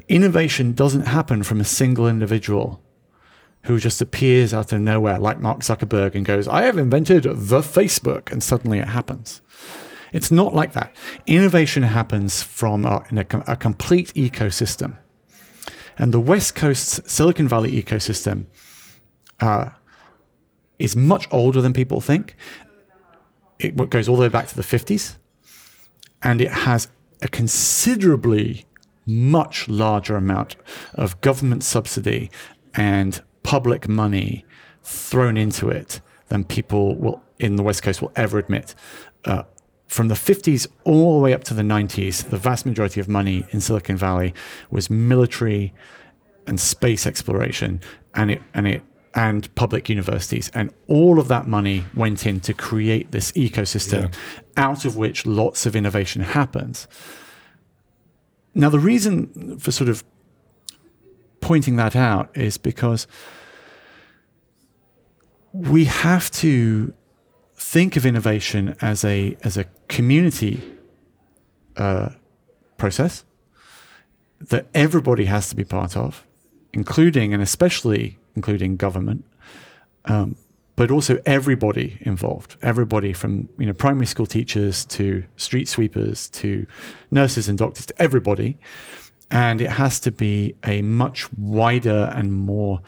Innovation 0.07 0.71
doesn't 0.71 1.07
happen 1.07 1.43
from 1.43 1.59
a 1.59 1.65
single 1.65 2.07
individual 2.07 2.81
who 3.67 3.79
just 3.79 4.01
appears 4.01 4.53
out 4.53 4.71
of 4.71 4.79
nowhere, 4.79 5.19
like 5.19 5.41
Mark 5.41 5.59
Zuckerberg, 5.59 6.15
and 6.15 6.25
goes, 6.25 6.47
I 6.47 6.61
have 6.63 6.77
invented 6.77 7.23
the 7.23 7.59
Facebook, 7.59 8.31
and 8.31 8.41
suddenly 8.41 8.79
it 8.79 8.87
happens. 8.87 9.41
It's 10.13 10.31
not 10.31 10.55
like 10.55 10.71
that. 10.71 10.95
Innovation 11.25 11.83
happens 11.83 12.41
from 12.41 12.85
a, 12.85 13.03
a 13.45 13.57
complete 13.57 14.13
ecosystem. 14.13 14.97
And 15.97 16.13
the 16.13 16.19
West 16.19 16.55
Coast 16.55 17.09
Silicon 17.09 17.47
Valley 17.49 17.71
ecosystem 17.71 18.45
uh, 19.41 19.71
is 20.79 20.95
much 20.95 21.27
older 21.29 21.61
than 21.61 21.73
people 21.73 21.99
think. 21.99 22.37
It 23.59 23.89
goes 23.89 24.07
all 24.07 24.15
the 24.15 24.21
way 24.21 24.29
back 24.29 24.47
to 24.47 24.55
the 24.55 24.61
50s, 24.61 25.17
and 26.23 26.39
it 26.39 26.51
has 26.51 26.87
a 27.21 27.27
considerably 27.27 28.65
much 29.05 29.67
larger 29.67 30.15
amount 30.15 30.55
of 30.93 31.19
government 31.19 31.65
subsidy 31.65 32.31
and 32.73 33.21
public 33.47 33.87
money 33.87 34.43
thrown 34.83 35.37
into 35.37 35.69
it 35.69 36.01
than 36.27 36.43
people 36.43 36.97
will 36.97 37.23
in 37.39 37.55
the 37.55 37.63
West 37.63 37.81
Coast 37.81 38.01
will 38.01 38.11
ever 38.17 38.37
admit. 38.37 38.75
Uh, 39.23 39.43
from 39.87 40.09
the 40.09 40.15
50s 40.15 40.67
all 40.83 41.17
the 41.17 41.23
way 41.23 41.33
up 41.33 41.45
to 41.45 41.53
the 41.53 41.61
90s, 41.61 42.29
the 42.29 42.37
vast 42.37 42.65
majority 42.65 42.99
of 42.99 43.07
money 43.07 43.45
in 43.51 43.61
Silicon 43.61 43.95
Valley 43.95 44.33
was 44.69 44.89
military 44.89 45.73
and 46.45 46.59
space 46.59 47.07
exploration, 47.07 47.79
and 48.15 48.31
it 48.31 48.41
and 48.53 48.67
it 48.67 48.81
and 49.13 49.53
public 49.55 49.87
universities, 49.87 50.51
and 50.53 50.73
all 50.87 51.17
of 51.17 51.29
that 51.29 51.47
money 51.47 51.85
went 51.95 52.25
in 52.25 52.41
to 52.41 52.53
create 52.53 53.11
this 53.11 53.31
ecosystem, 53.31 54.01
yeah. 54.13 54.41
out 54.57 54.83
of 54.83 54.97
which 54.97 55.25
lots 55.25 55.65
of 55.65 55.73
innovation 55.73 56.21
happens. 56.21 56.85
Now, 58.53 58.69
the 58.69 58.79
reason 58.79 59.57
for 59.57 59.71
sort 59.71 59.89
of 59.89 60.03
pointing 61.47 61.77
that 61.77 61.95
out 61.95 62.29
is 62.35 62.57
because 62.57 63.07
we 65.53 65.85
have 65.85 66.29
to 66.29 66.93
think 67.55 67.95
of 67.95 68.05
innovation 68.05 68.75
as 68.81 69.05
a 69.05 69.37
as 69.45 69.55
a 69.55 69.63
community 69.87 70.61
uh, 71.77 72.09
process 72.75 73.23
that 74.41 74.67
everybody 74.73 75.23
has 75.23 75.47
to 75.47 75.55
be 75.55 75.63
part 75.63 75.95
of, 75.95 76.25
including 76.73 77.33
and 77.33 77.41
especially 77.41 78.17
including 78.35 78.75
government, 78.75 79.23
um, 80.03 80.35
but 80.75 80.91
also 80.91 81.17
everybody 81.25 81.97
involved. 82.01 82.57
Everybody 82.61 83.13
from 83.13 83.47
you 83.57 83.67
know 83.67 83.73
primary 83.73 84.05
school 84.05 84.25
teachers 84.25 84.83
to 84.97 85.23
street 85.37 85.69
sweepers 85.69 86.29
to 86.41 86.67
nurses 87.09 87.47
and 87.47 87.57
doctors 87.57 87.85
to 87.85 88.01
everybody, 88.01 88.57
and 89.29 89.61
it 89.61 89.69
has 89.71 89.99
to 90.01 90.11
be 90.11 90.55
a 90.65 90.81
much 90.81 91.31
wider 91.33 92.11
and 92.15 92.33
more 92.33 92.81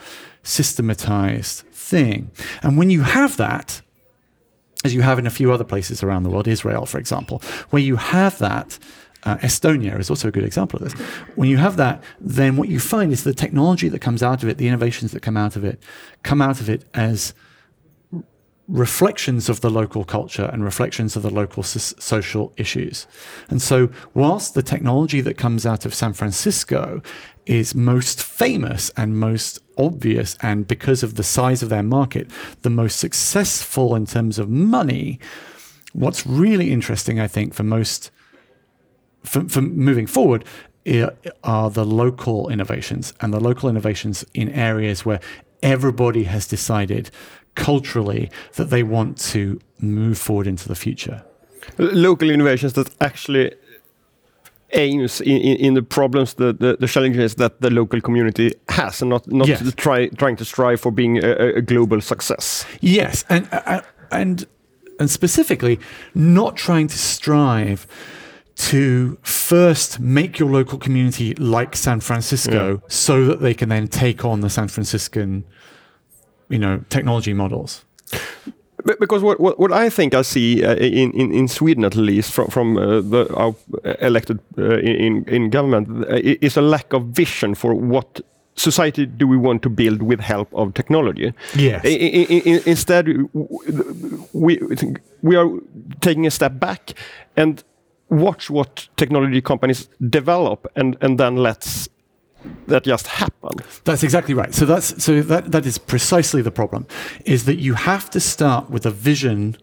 systematized 0.43 1.65
thing. 1.71 2.32
And 2.63 2.78
when 2.78 2.89
you 2.89 3.02
have 3.02 3.38
that, 3.38 3.82
as 4.86 4.93
you 4.93 5.02
have 5.02 5.19
in 5.19 5.28
a 5.28 5.30
few 5.30 5.52
other 5.52 5.65
places 5.65 6.02
around 6.02 6.23
the 6.23 6.30
world, 6.30 6.47
Israel, 6.47 6.86
for 6.86 6.97
example, 6.97 7.41
where 7.71 7.82
you 7.82 7.97
have 7.97 8.38
that, 8.39 8.80
uh, 9.23 9.36
Estonia 9.38 9.99
is 9.99 10.10
also 10.10 10.30
a 10.30 10.32
good 10.32 10.45
example 10.45 10.82
of 10.82 10.86
this. 10.86 11.02
When 11.36 11.49
you 11.49 11.58
have 11.58 11.75
that, 11.75 12.02
then 12.21 12.56
what 12.56 12.69
you 12.69 12.80
find 12.80 13.12
is 13.12 13.25
the 13.25 13.34
technology 13.34 13.89
that 13.89 13.99
comes 13.99 14.23
out 14.23 14.43
of 14.43 14.49
it, 14.49 14.58
the 14.58 14.67
innovations 14.67 15.12
that 15.12 15.21
come 15.21 15.36
out 15.36 15.58
of 15.58 15.65
it, 15.65 15.82
come 16.23 16.41
out 16.41 16.62
of 16.62 16.69
it 16.69 16.86
as 16.93 17.34
reflections 18.70 19.50
of 19.50 19.62
the 19.62 19.70
local 19.70 20.04
culture 20.04 20.50
and 20.54 20.64
reflections 20.64 21.16
of 21.16 21.24
the 21.24 21.30
local 21.30 21.64
so- 21.64 21.96
social 22.00 22.54
issues. 22.56 23.08
And 23.50 23.62
so, 23.62 23.90
whilst 24.14 24.54
the 24.54 24.62
technology 24.62 25.22
that 25.22 25.38
comes 25.38 25.66
out 25.66 25.86
of 25.86 25.94
San 25.94 26.14
Francisco 26.14 27.02
is 27.48 27.74
most 27.74 28.22
famous 28.22 28.92
and 28.96 29.20
most 29.20 29.60
obvious, 29.78 30.38
and 30.42 30.68
because 30.68 31.02
of 31.02 31.16
the 31.16 31.24
size 31.24 31.64
of 31.64 31.70
their 31.70 31.84
market, 31.84 32.30
the 32.62 32.70
most 32.70 33.00
successful 33.00 33.96
in 33.96 34.06
terms 34.06 34.38
of 34.38 34.50
money, 34.50 35.20
what's 35.94 36.28
really 36.28 36.72
interesting, 36.72 37.20
I 37.20 37.28
think, 37.28 37.56
for 37.56 37.64
most, 37.64 38.12
for, 39.24 39.50
for 39.50 39.62
moving 39.62 40.06
forward, 40.06 40.46
are 41.44 41.70
the 41.70 41.86
local 41.86 42.50
innovations 42.50 43.14
and 43.20 43.34
the 43.34 43.40
local 43.40 43.68
innovations 43.68 44.24
in 44.34 44.50
areas 44.50 45.06
where 45.06 45.20
everybody 45.62 46.24
has 46.24 46.48
decided 46.48 47.10
culturally 47.60 48.30
that 48.56 48.69
they 48.69 48.84
want 48.84 49.17
to 49.17 49.60
move 49.80 50.17
forward 50.17 50.48
into 50.48 50.67
the 50.67 50.76
future. 50.76 51.24
Local 51.78 52.30
innovations 52.30 52.74
that 52.74 52.89
actually 53.02 53.54
aims 54.74 55.22
in, 55.22 55.38
in, 55.38 55.58
in 55.58 55.74
the 55.74 55.82
problems, 55.82 56.36
the, 56.36 56.54
the, 56.54 56.78
the, 56.80 56.88
challenges 56.88 57.36
that 57.36 57.62
the 57.62 57.69
local 57.69 58.02
community 58.02 58.54
has, 58.69 59.02
and 59.02 59.10
not 59.10 59.28
not 59.32 59.48
yes. 59.48 59.60
to 59.60 59.72
try 59.72 60.08
trying 60.10 60.38
to 60.38 60.45
strive 60.45 60.80
for 60.80 60.91
being 60.91 61.24
a, 61.24 61.58
a 61.58 61.62
global 61.62 62.02
success. 62.02 62.65
Yes, 62.82 63.26
and 63.30 63.48
uh, 63.52 63.82
and 64.12 64.45
and 65.00 65.10
specifically, 65.10 65.80
not 66.13 66.56
trying 66.56 66.88
to 66.88 66.98
strive 66.98 67.88
to 68.56 69.17
first 69.22 70.00
make 70.00 70.38
your 70.38 70.50
local 70.50 70.78
community 70.78 71.34
like 71.36 71.76
San 71.76 72.00
Francisco, 72.00 72.74
yeah. 72.74 72.88
so 72.89 73.26
that 73.26 73.41
they 73.41 73.54
can 73.54 73.69
then 73.69 73.88
take 73.88 74.26
on 74.26 74.41
the 74.41 74.50
San 74.50 74.67
Franciscan 74.67 75.43
you 76.50 76.60
know 76.60 76.84
technology 76.90 77.34
models 77.34 77.86
because 79.00 79.22
what, 79.22 79.40
what, 79.40 79.60
what 79.60 79.72
I 79.72 79.90
think 79.90 80.14
I 80.14 80.22
see 80.22 80.64
uh, 80.64 80.76
in, 80.76 81.12
in, 81.12 81.32
in 81.32 81.48
Sweden 81.48 81.84
at 81.84 81.96
least 81.96 82.32
from 82.32 82.48
from 82.48 82.78
uh, 82.78 83.02
the 83.02 83.28
our 83.36 83.56
elected 84.00 84.40
uh, 84.58 84.80
in 84.80 85.26
in 85.26 85.50
government 85.50 86.06
uh, 86.06 86.16
is 86.42 86.58
a 86.58 86.62
lack 86.62 86.94
of 86.94 87.04
vision 87.06 87.56
for 87.56 87.74
what 87.74 88.22
society 88.56 89.06
do 89.06 89.28
we 89.28 89.38
want 89.38 89.62
to 89.62 89.70
build 89.70 90.02
with 90.02 90.20
help 90.20 90.54
of 90.54 90.74
technology. 90.74 91.34
Yes. 91.56 91.82
I, 91.86 91.88
I, 91.88 92.62
instead, 92.66 93.08
we 94.34 94.60
we 95.22 95.36
are 95.36 95.50
taking 96.02 96.28
a 96.28 96.32
step 96.32 96.60
back 96.60 96.94
and 97.38 97.64
watch 98.10 98.50
what 98.50 98.88
technology 98.98 99.42
companies 99.42 99.90
develop 100.10 100.68
and 100.76 100.98
and 101.02 101.20
then 101.20 101.36
let's 101.38 101.90
that 102.67 102.84
just 102.84 103.08
happen. 103.08 103.49
That's 103.84 104.04
exactly 104.04 104.34
right. 104.34 104.54
So 104.54 104.65
that's 104.65 105.04
so 105.04 105.21
that 105.21 105.52
that 105.52 105.65
is 105.65 105.78
precisely 105.78 106.41
the 106.41 106.52
problem 106.52 106.88
is 107.25 107.45
that 107.45 107.56
you 107.60 107.73
have 107.73 108.10
to 108.12 108.19
start 108.19 108.69
with 108.69 108.86
a 108.86 108.91
vision 108.91 109.58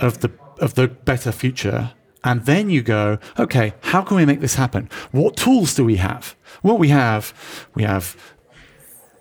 of 0.00 0.20
the 0.20 0.30
of 0.58 0.74
the 0.74 0.88
better 0.88 1.32
future 1.32 1.92
and 2.22 2.46
then 2.46 2.70
you 2.70 2.82
go, 2.82 3.18
okay, 3.38 3.74
how 3.82 4.00
can 4.02 4.16
we 4.16 4.24
make 4.24 4.40
this 4.40 4.54
happen? 4.54 4.88
What 5.12 5.36
tools 5.36 5.74
do 5.74 5.84
we 5.84 5.96
have? 5.96 6.34
Well, 6.62 6.78
we 6.78 6.88
have 6.88 7.34
we 7.74 7.82
have 7.82 8.16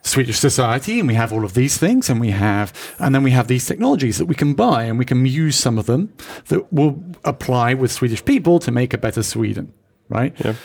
Swedish 0.04 0.38
society 0.40 1.00
and 1.00 1.08
we 1.08 1.14
have 1.14 1.32
all 1.32 1.46
of 1.46 1.54
these 1.54 1.78
things 1.78 2.10
and 2.10 2.20
we 2.20 2.32
have 2.32 2.74
and 3.00 3.14
then 3.14 3.24
we 3.24 3.32
have 3.32 3.48
these 3.48 3.66
technologies 3.66 4.18
that 4.18 4.26
we 4.26 4.36
can 4.36 4.54
buy 4.54 4.84
and 4.84 4.98
we 4.98 5.06
can 5.06 5.26
use 5.26 5.56
some 5.56 5.78
of 5.78 5.86
them 5.86 6.14
that 6.48 6.72
will 6.72 7.04
apply 7.24 7.74
with 7.74 7.92
Swedish 7.92 8.24
people 8.24 8.60
to 8.60 8.72
make 8.72 8.94
a 8.94 8.98
better 8.98 9.24
Sweden, 9.24 9.74
right? 10.10 10.34
Yeah. 10.44 10.56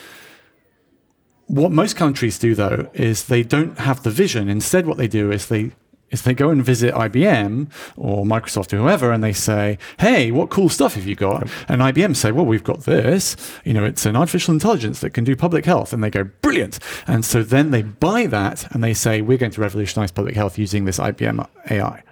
What 1.48 1.72
most 1.72 1.96
countries 1.96 2.38
do, 2.38 2.54
though, 2.54 2.90
is 2.92 3.24
they 3.24 3.42
don't 3.42 3.78
have 3.78 4.02
the 4.02 4.10
vision. 4.10 4.48
Instead, 4.48 4.86
what 4.86 4.98
they 4.98 5.08
do 5.08 5.30
is 5.30 5.48
they 5.48 5.72
is 6.10 6.22
they 6.22 6.34
go 6.34 6.48
and 6.48 6.64
visit 6.64 6.94
IBM 6.94 7.68
or 7.96 8.24
Microsoft 8.24 8.72
or 8.72 8.78
whoever, 8.78 9.12
and 9.12 9.22
they 9.22 9.32
say, 9.32 9.78
"Hey, 9.98 10.30
what 10.30 10.50
cool 10.50 10.68
stuff 10.68 10.94
have 10.94 11.06
you 11.06 11.14
got?" 11.14 11.48
And 11.68 11.82
IBM 11.82 12.14
say, 12.14 12.32
"Well, 12.32 12.46
we've 12.46 12.64
got 12.64 12.84
this. 12.84 13.36
You 13.64 13.74
know, 13.74 13.84
it's 13.84 14.06
an 14.06 14.16
artificial 14.16 14.54
intelligence 14.54 15.00
that 15.00 15.10
can 15.10 15.24
do 15.24 15.36
public 15.36 15.64
health." 15.64 15.92
And 15.92 16.02
they 16.02 16.10
go, 16.10 16.24
"Brilliant!" 16.42 16.78
And 17.06 17.24
so 17.24 17.42
then 17.42 17.70
they 17.70 17.82
buy 17.82 18.26
that 18.26 18.70
and 18.72 18.82
they 18.82 18.94
say, 18.94 19.20
"We're 19.20 19.38
going 19.38 19.52
to 19.52 19.60
revolutionize 19.60 20.10
public 20.10 20.34
health 20.34 20.58
using 20.58 20.84
this 20.84 20.98
IBM 20.98 21.46
AI." 21.70 22.02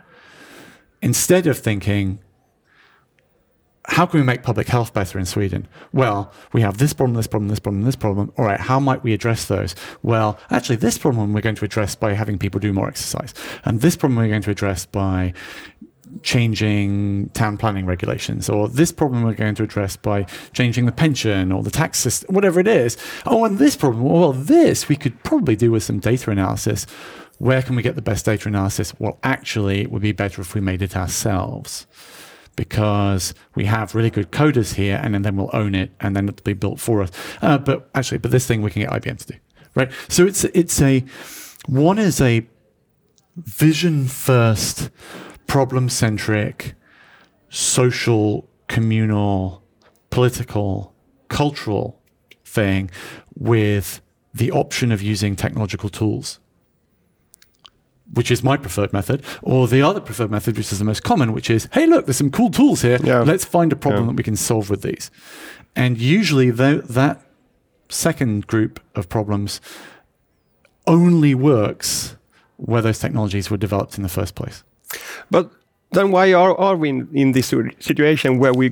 Instead 1.02 1.46
of 1.46 1.58
thinking, 1.58 2.18
how 3.88 4.04
can 4.04 4.20
we 4.20 4.26
make 4.26 4.42
public 4.42 4.66
health 4.66 4.92
better 4.92 5.18
in 5.18 5.24
Sweden? 5.24 5.68
Well, 5.92 6.32
we 6.52 6.60
have 6.60 6.78
this 6.78 6.92
problem, 6.92 7.14
this 7.14 7.26
problem, 7.26 7.48
this 7.48 7.60
problem, 7.60 7.84
this 7.84 7.96
problem. 7.96 8.32
All 8.36 8.44
right, 8.44 8.58
how 8.58 8.80
might 8.80 9.02
we 9.04 9.12
address 9.12 9.46
those? 9.46 9.74
Well, 10.02 10.38
actually, 10.50 10.76
this 10.76 10.98
problem 10.98 11.32
we're 11.32 11.40
going 11.40 11.54
to 11.54 11.64
address 11.64 11.94
by 11.94 12.12
having 12.12 12.38
people 12.38 12.60
do 12.60 12.72
more 12.72 12.88
exercise. 12.88 13.32
And 13.64 13.80
this 13.80 13.96
problem 13.96 14.16
we're 14.16 14.28
going 14.28 14.42
to 14.42 14.50
address 14.50 14.86
by 14.86 15.34
changing 16.22 17.28
town 17.30 17.58
planning 17.58 17.86
regulations, 17.86 18.48
or 18.48 18.68
this 18.68 18.92
problem 18.92 19.22
we're 19.22 19.34
going 19.34 19.54
to 19.56 19.62
address 19.62 19.96
by 19.96 20.26
changing 20.52 20.86
the 20.86 20.92
pension 20.92 21.52
or 21.52 21.62
the 21.62 21.70
tax 21.70 21.98
system, 21.98 22.34
whatever 22.34 22.60
it 22.60 22.68
is. 22.68 22.96
Oh, 23.24 23.44
and 23.44 23.58
this 23.58 23.76
problem, 23.76 24.04
well, 24.04 24.32
this 24.32 24.88
we 24.88 24.96
could 24.96 25.22
probably 25.22 25.56
do 25.56 25.70
with 25.70 25.82
some 25.82 26.00
data 26.00 26.30
analysis. 26.30 26.86
Where 27.38 27.62
can 27.62 27.76
we 27.76 27.82
get 27.82 27.96
the 27.96 28.02
best 28.02 28.24
data 28.24 28.48
analysis? 28.48 28.94
Well, 28.98 29.18
actually, 29.22 29.82
it 29.82 29.90
would 29.90 30.02
be 30.02 30.12
better 30.12 30.40
if 30.40 30.54
we 30.54 30.60
made 30.60 30.80
it 30.80 30.96
ourselves 30.96 31.86
because 32.56 33.34
we 33.54 33.66
have 33.66 33.94
really 33.94 34.10
good 34.10 34.32
coders 34.32 34.74
here, 34.74 35.00
and 35.02 35.24
then 35.24 35.36
we'll 35.36 35.50
own 35.52 35.74
it, 35.74 35.92
and 36.00 36.16
then 36.16 36.28
it'll 36.28 36.42
be 36.42 36.54
built 36.54 36.80
for 36.80 37.02
us. 37.02 37.10
Uh, 37.42 37.58
but 37.58 37.88
actually, 37.94 38.18
but 38.18 38.30
this 38.30 38.46
thing 38.46 38.62
we 38.62 38.70
can 38.70 38.82
get 38.82 38.90
IBM 38.90 39.18
to 39.18 39.32
do, 39.34 39.38
right? 39.74 39.90
So 40.08 40.26
it's 40.26 40.44
it's 40.44 40.80
a 40.80 41.04
one 41.66 41.98
is 41.98 42.20
a 42.20 42.46
vision 43.36 44.06
first, 44.06 44.90
problem 45.46 45.88
centric, 45.88 46.74
social, 47.50 48.48
communal, 48.68 49.62
political, 50.10 50.94
cultural 51.28 52.00
thing 52.44 52.90
with 53.34 54.00
the 54.32 54.50
option 54.50 54.92
of 54.92 55.02
using 55.02 55.36
technological 55.36 55.88
tools 55.88 56.40
which 58.16 58.30
is 58.30 58.42
my 58.42 58.56
preferred 58.56 58.92
method, 58.92 59.22
or 59.42 59.68
the 59.68 59.82
other 59.82 60.00
preferred 60.00 60.30
method, 60.30 60.56
which 60.56 60.72
is 60.72 60.78
the 60.78 60.84
most 60.84 61.02
common, 61.02 61.32
which 61.32 61.50
is, 61.50 61.68
hey, 61.72 61.86
look, 61.86 62.06
there's 62.06 62.16
some 62.16 62.30
cool 62.30 62.50
tools 62.50 62.80
here. 62.82 62.98
Yeah. 63.04 63.20
Let's 63.20 63.44
find 63.44 63.72
a 63.72 63.76
problem 63.76 64.04
Yeah. 64.04 64.10
that 64.12 64.16
we 64.16 64.22
can 64.24 64.36
solve 64.36 64.70
with 64.70 64.80
these. 64.82 65.10
And 65.74 65.98
usually, 65.98 66.50
tho- 66.50 66.80
that 66.80 67.20
second 67.90 68.46
group 68.46 68.80
of 68.94 69.08
problems 69.08 69.60
only 70.86 71.34
works 71.34 72.16
where 72.56 72.80
those 72.82 72.98
technologies 72.98 73.50
were 73.50 73.56
developed 73.58 73.96
in 73.98 74.02
the 74.02 74.08
first 74.08 74.34
place. 74.34 74.64
But 75.30 75.50
then 75.92 76.10
why 76.10 76.32
are, 76.34 76.54
are 76.58 76.76
we 76.76 76.88
in, 76.88 77.08
in 77.14 77.32
this 77.32 77.54
situation 77.80 78.38
where 78.38 78.52
we 78.52 78.70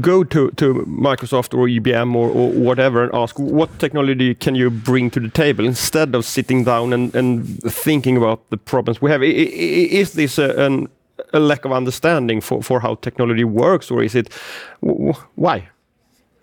go 0.00 0.24
to, 0.24 0.50
to 0.52 0.74
Microsoft 0.86 1.54
or 1.54 1.66
IBM 1.68 2.14
or, 2.14 2.28
or 2.30 2.50
whatever 2.50 3.04
and 3.04 3.14
ask 3.14 3.38
what 3.38 3.78
technology 3.78 4.34
can 4.34 4.54
you 4.54 4.70
bring 4.70 5.10
to 5.10 5.20
the 5.20 5.28
table 5.28 5.64
instead 5.64 6.14
of 6.14 6.24
sitting 6.24 6.64
down 6.64 6.92
and, 6.92 7.14
and 7.14 7.62
thinking 7.62 8.16
about 8.16 8.48
the 8.50 8.56
problems 8.56 9.00
we 9.02 9.10
have? 9.10 9.22
Is 9.22 10.12
this 10.14 10.38
a, 10.38 10.50
an, 10.66 10.88
a 11.32 11.38
lack 11.40 11.64
of 11.64 11.72
understanding 11.72 12.40
for, 12.40 12.62
for 12.62 12.80
how 12.80 12.94
technology 12.96 13.44
works 13.44 13.90
or 13.90 14.02
is 14.02 14.14
it 14.14 14.32
why? 14.80 15.68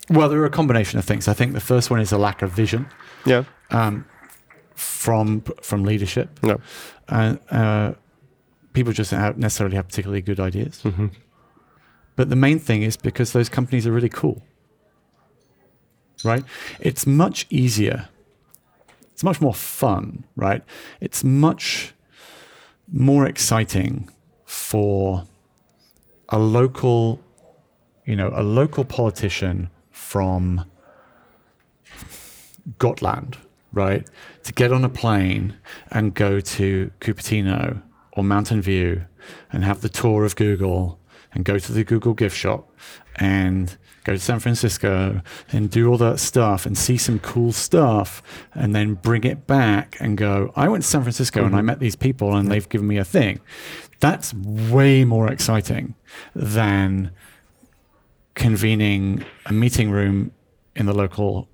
Well, 0.10 0.30
there 0.30 0.40
are 0.42 0.46
a 0.46 0.50
combination 0.50 1.00
of 1.00 1.06
things. 1.06 1.28
I 1.28 1.34
think 1.34 1.54
the 1.54 1.60
first 1.62 1.90
one 1.90 2.00
is 2.02 2.12
a 2.12 2.18
lack 2.18 2.42
of 2.42 2.52
vision 2.52 2.88
Yeah. 3.26 3.44
um, 3.72 4.06
from 4.76 5.42
from 5.62 5.84
leadership. 5.84 6.40
No. 6.44 6.60
uh, 7.10 7.36
uh, 7.52 7.94
people 8.74 8.94
just 8.94 9.12
don't 9.12 9.38
necessarily 9.38 9.76
have 9.76 9.88
particularly 9.88 10.22
good 10.22 10.40
ideas. 10.40 10.82
Mm-hmm. 10.84 11.08
But 12.16 12.30
the 12.30 12.36
main 12.36 12.60
thing 12.60 12.84
is 12.84 12.98
because 12.98 13.34
those 13.34 13.50
companies 13.50 13.88
are 13.88 13.92
really 13.92 14.10
cool, 14.10 14.44
right? 16.24 16.44
It's 16.80 17.08
much 17.08 17.48
easier. 17.50 18.10
It's 19.14 19.24
much 19.24 19.42
more 19.42 19.54
fun, 19.54 20.26
right? 20.36 20.64
It's 21.00 21.24
much 21.24 21.94
more 22.92 23.26
exciting 23.26 24.10
for 24.46 25.26
a 26.30 26.38
local, 26.40 27.20
you 28.06 28.16
know, 28.16 28.32
a 28.36 28.44
local 28.44 28.86
politician 28.86 29.70
from 29.92 30.66
Gotland, 32.78 33.38
right, 33.72 34.08
to 34.44 34.54
get 34.54 34.72
on 34.72 34.84
a 34.84 34.90
plane 34.90 35.56
and 35.92 36.14
go 36.14 36.40
to 36.40 36.92
Cupertino 37.00 37.82
or 38.14 38.24
Mountain 38.24 38.62
View 38.62 39.06
and 39.52 39.64
have 39.64 39.82
the 39.82 39.90
tour 39.90 40.26
of 40.26 40.36
Google 40.36 41.00
and 41.34 41.44
go 41.44 41.58
to 41.58 41.72
the 41.72 41.84
Google 41.84 42.14
gift 42.14 42.38
shop 42.38 42.70
and 43.16 43.76
go 44.04 44.14
to 44.14 44.20
San 44.20 44.40
Francisco 44.40 45.22
and 45.52 45.70
do 45.70 45.90
all 45.90 45.98
that 45.98 46.20
stuff 46.20 46.66
and 46.66 46.78
see 46.78 46.98
some 46.98 47.20
cool 47.20 47.52
stuff 47.52 48.22
and 48.54 48.76
then 48.76 48.96
bring 48.96 49.24
it 49.24 49.48
back 49.48 49.98
and 50.00 50.18
go, 50.18 50.52
I 50.56 50.68
went 50.68 50.84
to 50.84 50.90
San 50.90 51.02
Francisco 51.02 51.44
and 51.44 51.56
I 51.56 51.60
mm-hmm. 51.60 51.68
met 51.68 51.80
these 51.80 51.96
people 51.96 52.36
and 52.36 52.52
they've 52.52 52.68
given 52.68 52.88
me 52.88 52.98
a 52.98 53.06
thing. 53.06 53.40
That's 54.00 54.34
way 54.34 55.06
more 55.06 55.32
exciting 55.32 55.96
than 56.36 57.12
convening 58.36 59.24
a 59.46 59.54
meeting 59.54 59.90
room 59.92 60.32
in 60.76 60.86
the 60.86 60.94
local 60.94 61.48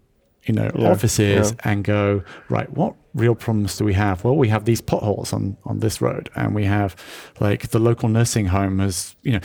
you 0.50 0.54
know 0.60 0.70
Yeah, 0.76 0.92
offices 0.92 1.52
yeah. 1.52 1.72
and 1.72 1.84
go 1.84 2.24
right 2.50 2.70
what 2.80 2.94
real 3.14 3.36
problems 3.36 3.78
do 3.78 3.86
we 3.86 3.94
have? 3.94 4.24
Well 4.26 4.36
we 4.44 4.50
have 4.50 4.64
these 4.66 4.82
potholes 4.82 5.32
on 5.34 5.44
on 5.64 5.80
this 5.80 6.02
road 6.02 6.30
and 6.36 6.56
we 6.56 6.66
have 6.66 6.96
like 7.40 7.62
the 7.70 7.80
local 7.80 8.10
nursing 8.10 8.48
home 8.48 8.80
has 8.80 9.16
you 9.28 9.34
know 9.34 9.40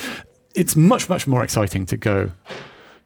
it's 0.54 0.74
much 0.76 1.08
much 1.08 1.26
more 1.26 1.42
exciting 1.44 1.86
to 1.86 1.96
go 1.96 2.30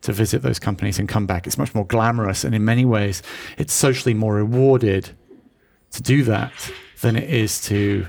to 0.02 0.12
visit 0.12 0.42
those 0.42 0.60
companies 0.60 0.98
and 1.00 1.08
come 1.08 1.26
back. 1.26 1.46
It's 1.46 1.58
much 1.58 1.74
more 1.74 1.86
glamorous 1.86 2.44
and 2.44 2.54
in 2.54 2.64
many 2.64 2.84
ways 2.84 3.22
it's 3.56 3.72
socially 3.72 4.14
more 4.14 4.34
rewarded 4.44 5.10
to 5.90 6.00
do 6.02 6.22
that 6.24 6.52
than 7.00 7.16
it 7.16 7.28
is 7.44 7.60
to 7.62 8.06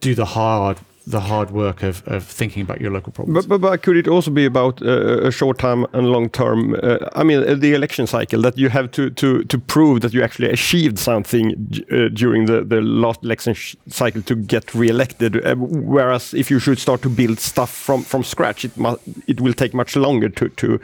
do 0.00 0.14
the 0.14 0.24
hard 0.24 0.78
the 1.06 1.20
hard 1.20 1.50
work 1.50 1.82
of, 1.82 2.02
of 2.06 2.22
thinking 2.24 2.62
about 2.62 2.80
your 2.80 2.90
local 2.92 3.12
problems 3.12 3.46
But, 3.46 3.60
but, 3.60 3.70
but 3.70 3.82
could 3.82 3.96
it 3.96 4.06
also 4.08 4.30
be 4.30 4.44
about 4.44 4.82
uh, 4.82 5.26
a 5.28 5.30
short 5.30 5.58
term 5.58 5.86
and 5.92 6.06
long 6.12 6.28
term? 6.30 6.74
Uh, 6.82 6.98
I 7.16 7.24
mean, 7.24 7.42
uh, 7.42 7.54
the 7.54 7.72
election 7.74 8.06
cycle 8.06 8.42
that 8.42 8.58
you 8.58 8.68
have 8.68 8.90
to 8.90 9.10
to 9.10 9.42
to 9.44 9.58
prove 9.58 10.00
that 10.00 10.12
you 10.12 10.22
actually 10.24 10.50
achieved 10.52 10.98
something 10.98 11.52
uh, 11.90 12.08
during 12.12 12.46
the 12.46 12.64
the 12.64 12.80
last 12.80 13.22
election 13.24 13.54
sh- 13.54 13.76
cycle 13.88 14.22
to 14.22 14.34
get 14.36 14.74
re-elected. 14.74 15.36
Uh, 15.36 15.54
whereas 15.56 16.34
if 16.34 16.50
you 16.50 16.60
should 16.60 16.78
start 16.78 17.00
to 17.02 17.08
build 17.08 17.38
stuff 17.40 17.70
from 17.70 18.02
from 18.04 18.22
scratch, 18.22 18.64
it 18.64 18.76
mu- 18.76 18.98
it 19.26 19.40
will 19.40 19.54
take 19.54 19.74
much 19.76 19.96
longer 19.96 20.28
to 20.30 20.48
to 20.48 20.78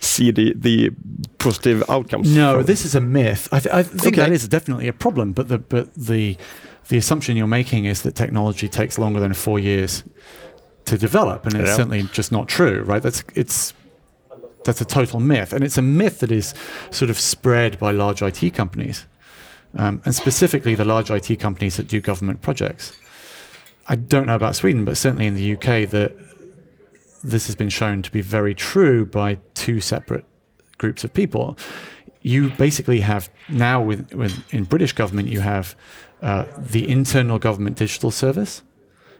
see 0.00 0.32
the 0.32 0.54
the 0.62 0.90
positive 1.38 1.82
outcomes. 1.88 2.34
No, 2.34 2.54
from- 2.54 2.66
this 2.66 2.84
is 2.84 2.94
a 2.94 3.00
myth. 3.00 3.48
I, 3.52 3.60
th- 3.60 3.74
I 3.74 3.82
think 3.82 4.06
Okay. 4.14 4.22
that 4.22 4.32
is 4.32 4.48
definitely 4.48 4.88
a 4.88 4.92
problem. 4.92 5.32
But 5.32 5.48
the 5.48 5.58
but 5.58 5.86
the 6.08 6.36
the 6.88 6.96
assumption 6.96 7.36
you're 7.36 7.46
making 7.46 7.84
is 7.84 8.02
that 8.02 8.14
technology 8.14 8.68
takes 8.68 8.98
longer 8.98 9.20
than 9.20 9.34
four 9.34 9.58
years 9.58 10.04
to 10.86 10.96
develop, 10.96 11.44
and 11.44 11.54
it's 11.54 11.68
Yeah. 11.68 11.76
certainly 11.76 12.02
just 12.12 12.32
not 12.32 12.48
true, 12.48 12.82
right? 12.82 13.02
That's 13.02 13.22
it's 13.34 13.74
that's 14.64 14.80
a 14.80 14.84
total 14.84 15.20
myth, 15.20 15.52
and 15.52 15.64
it's 15.64 15.78
a 15.78 15.82
myth 15.82 16.20
that 16.20 16.30
is 16.32 16.52
sort 16.90 17.10
of 17.10 17.18
spread 17.18 17.78
by 17.78 17.90
large 17.92 18.22
IT 18.22 18.50
companies, 18.54 19.06
um, 19.76 20.00
and 20.04 20.14
specifically 20.14 20.74
the 20.74 20.84
large 20.84 21.10
IT 21.10 21.36
companies 21.38 21.76
that 21.76 21.88
do 21.88 22.00
government 22.00 22.42
projects. 22.42 22.92
I 23.88 23.96
don't 23.96 24.26
know 24.26 24.34
about 24.34 24.56
Sweden, 24.56 24.84
but 24.84 24.96
certainly 24.96 25.26
in 25.26 25.34
the 25.34 25.52
UK, 25.54 25.86
that 25.86 26.12
this 27.24 27.46
has 27.46 27.56
been 27.56 27.70
shown 27.70 28.02
to 28.02 28.10
be 28.10 28.20
very 28.20 28.54
true 28.54 29.06
by 29.06 29.38
two 29.54 29.80
separate 29.80 30.24
groups 30.76 31.04
of 31.04 31.12
people. 31.14 31.56
You 32.22 32.50
basically 32.50 33.00
have 33.00 33.30
now 33.48 33.80
with, 33.80 34.12
with 34.12 34.42
in 34.52 34.64
British 34.64 34.92
government 34.92 35.28
you 35.28 35.40
have 35.40 35.74
uh, 36.22 36.44
the 36.56 36.88
internal 36.88 37.38
government 37.38 37.76
digital 37.76 38.10
service, 38.10 38.62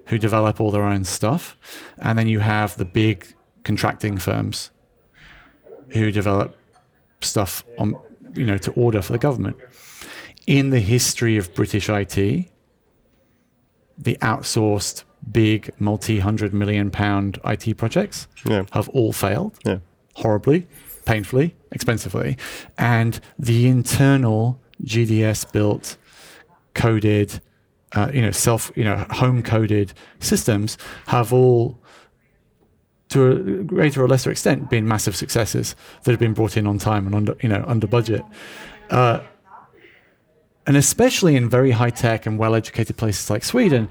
who 0.07 0.19
develop 0.19 0.61
all 0.61 0.71
their 0.71 0.85
own 0.85 1.05
stuff, 1.05 1.57
and 1.99 2.19
then 2.19 2.27
you 2.29 2.41
have 2.41 2.77
the 2.77 2.85
big 2.85 3.35
contracting 3.65 4.17
firms 4.19 4.71
who 5.91 6.11
develop 6.11 6.57
stuff 7.21 7.65
on 7.79 7.95
you 8.35 8.45
know 8.47 8.57
to 8.59 8.71
order 8.73 9.03
for 9.03 9.13
the 9.13 9.19
government. 9.19 9.57
In 10.47 10.71
the 10.71 10.81
history 10.81 11.37
of 11.37 11.55
British 11.55 11.89
IT, 11.91 12.15
the 13.99 14.17
outsourced 14.23 15.05
big 15.31 15.71
multi-hundred 15.79 16.55
million 16.55 16.91
pound 16.91 17.39
IT 17.45 17.77
projects 17.77 18.29
Yeah. 18.47 18.65
have 18.73 18.89
all 18.91 19.13
failed 19.13 19.59
Yeah. 19.67 19.79
horribly, 20.15 20.67
painfully, 21.05 21.55
expensively, 21.73 22.37
and 22.79 23.21
the 23.39 23.67
internal 23.67 24.59
GDS 24.83 25.45
built, 25.45 25.97
coded, 26.75 27.41
uh, 27.93 28.11
you 28.13 28.23
know, 28.23 28.31
self, 28.31 28.71
you 28.77 28.85
know, 28.85 29.07
home 29.11 29.43
coded 29.43 29.93
systems 30.21 30.79
have 31.07 31.33
all, 31.33 31.79
to 33.09 33.31
a 33.31 33.65
greater 33.65 34.03
or 34.03 34.09
lesser 34.09 34.31
extent, 34.31 34.69
been 34.69 34.87
massive 34.87 35.17
successes 35.17 35.75
that 36.03 36.11
have 36.11 36.21
been 36.21 36.35
brought 36.35 36.57
in 36.57 36.67
on 36.67 36.79
time 36.79 37.07
and 37.07 37.15
under, 37.15 37.37
you 37.43 37.49
know, 37.49 37.65
under 37.67 37.87
budget. 37.87 38.23
Uh, 38.91 39.21
And 40.67 40.77
especially 40.77 41.35
in 41.35 41.49
very 41.49 41.71
high 41.71 41.91
tech 41.91 42.27
and 42.27 42.39
well 42.39 42.55
educated 42.55 42.97
places 42.97 43.31
like 43.31 43.43
Sweden, 43.43 43.89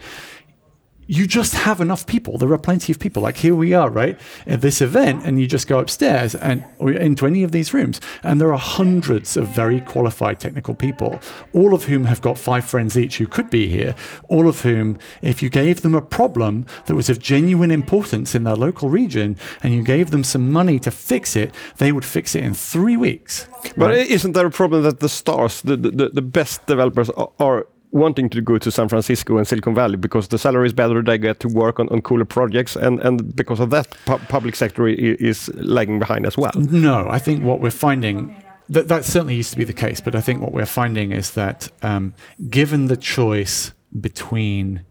you 1.08 1.26
just 1.26 1.54
have 1.54 1.80
enough 1.82 2.06
people. 2.06 2.38
There 2.38 2.52
are 2.52 2.58
plenty 2.58 2.91
of 2.91 3.00
people. 3.00 3.24
Like 3.24 3.38
here 3.38 3.56
we 3.56 3.74
are, 3.74 3.89
right, 3.89 4.20
at 4.46 4.62
this 4.62 4.82
event, 4.82 5.26
and 5.26 5.39
you 5.39 5.48
just 5.48 5.67
go 5.67 5.80
upstairs 5.80 6.36
and 6.36 6.63
or 6.80 6.91
into 6.91 7.26
any 7.26 7.43
of 7.43 7.52
these 7.52 7.74
rooms, 7.74 8.00
and 8.24 8.39
there 8.39 8.52
are 8.52 8.60
hundreds 8.60 9.38
of 9.38 9.48
very 9.48 9.82
qualified 9.82 10.39
technical 10.39 10.76
people, 10.76 11.20
all 11.54 11.74
of 11.74 11.86
whom 11.86 12.06
have 12.06 12.22
got 12.22 12.38
five 12.38 12.65
friends 12.65 12.98
each 12.98 13.17
who 13.17 13.28
could 13.28 13.50
be 13.50 13.67
here. 13.67 13.96
All 14.28 14.48
of 14.48 14.62
whom, 14.62 15.00
if 15.22 15.41
you 15.41 15.50
gave 15.50 15.82
them 15.82 15.96
a 15.96 16.02
problem 16.02 16.65
that 16.86 16.96
was 16.96 17.10
of 17.10 17.20
genuine 17.20 17.72
importance 17.72 18.36
in 18.36 18.43
their 18.43 18.56
local 18.56 18.89
region, 18.89 19.38
and 19.63 19.74
you 19.74 19.84
gave 19.84 20.12
them 20.12 20.24
some 20.24 20.52
money 20.52 20.80
to 20.80 20.91
fix 20.91 21.36
it, 21.36 21.54
they 21.78 21.91
would 21.91 22.06
fix 22.06 22.36
it 22.36 22.43
in 22.43 22.54
three 22.54 22.98
weeks. 22.98 23.48
But 23.78 23.89
right? 23.91 24.08
isn't 24.08 24.34
there 24.34 24.46
a 24.46 24.52
problem 24.52 24.84
that 24.84 25.00
the 25.00 25.10
stars, 25.10 25.62
the 25.62 25.78
the, 25.78 26.10
the 26.10 26.22
best 26.22 26.65
developers, 26.65 27.10
are, 27.12 27.32
are 27.39 27.67
wanting 27.91 28.30
to 28.30 28.41
go 28.41 28.58
to 28.58 28.69
San 28.69 28.89
Francisco 28.89 29.38
and 29.38 29.47
Silicon 29.47 29.73
Valley 29.73 29.97
because 29.97 30.28
the 30.28 30.38
salary 30.38 30.67
is 30.67 30.73
better, 30.73 31.02
they 31.02 31.17
get 31.17 31.39
to 31.39 31.47
work 31.47 31.80
on, 31.80 31.88
on 31.89 32.02
cooler 32.02 32.26
projects, 32.26 32.76
and, 32.76 33.00
and 33.00 33.36
because 33.36 33.60
of 33.60 33.69
that, 33.69 33.89
pu 34.06 34.17
public 34.30 34.56
sector 34.56 34.88
is 34.88 35.50
lagging 35.56 36.00
behind 36.00 36.26
as 36.26 36.38
well. 36.38 36.52
No, 36.56 37.08
I 37.10 37.19
think 37.19 37.43
what 37.43 37.60
we're 37.62 37.71
finding 37.71 38.36
that 38.69 38.88
that 38.89 39.06
certainly 39.06 39.36
used 39.36 39.52
to 39.52 39.58
be 39.58 39.63
the 39.63 39.73
case, 39.73 40.02
but 40.02 40.15
I 40.15 40.21
think 40.21 40.41
what 40.41 40.52
we're 40.52 40.65
finding 40.65 41.12
is 41.12 41.32
that 41.32 41.69
um, 41.82 42.13
given 42.50 42.88
the 42.88 42.97
choice 42.97 43.71
between 44.00 44.84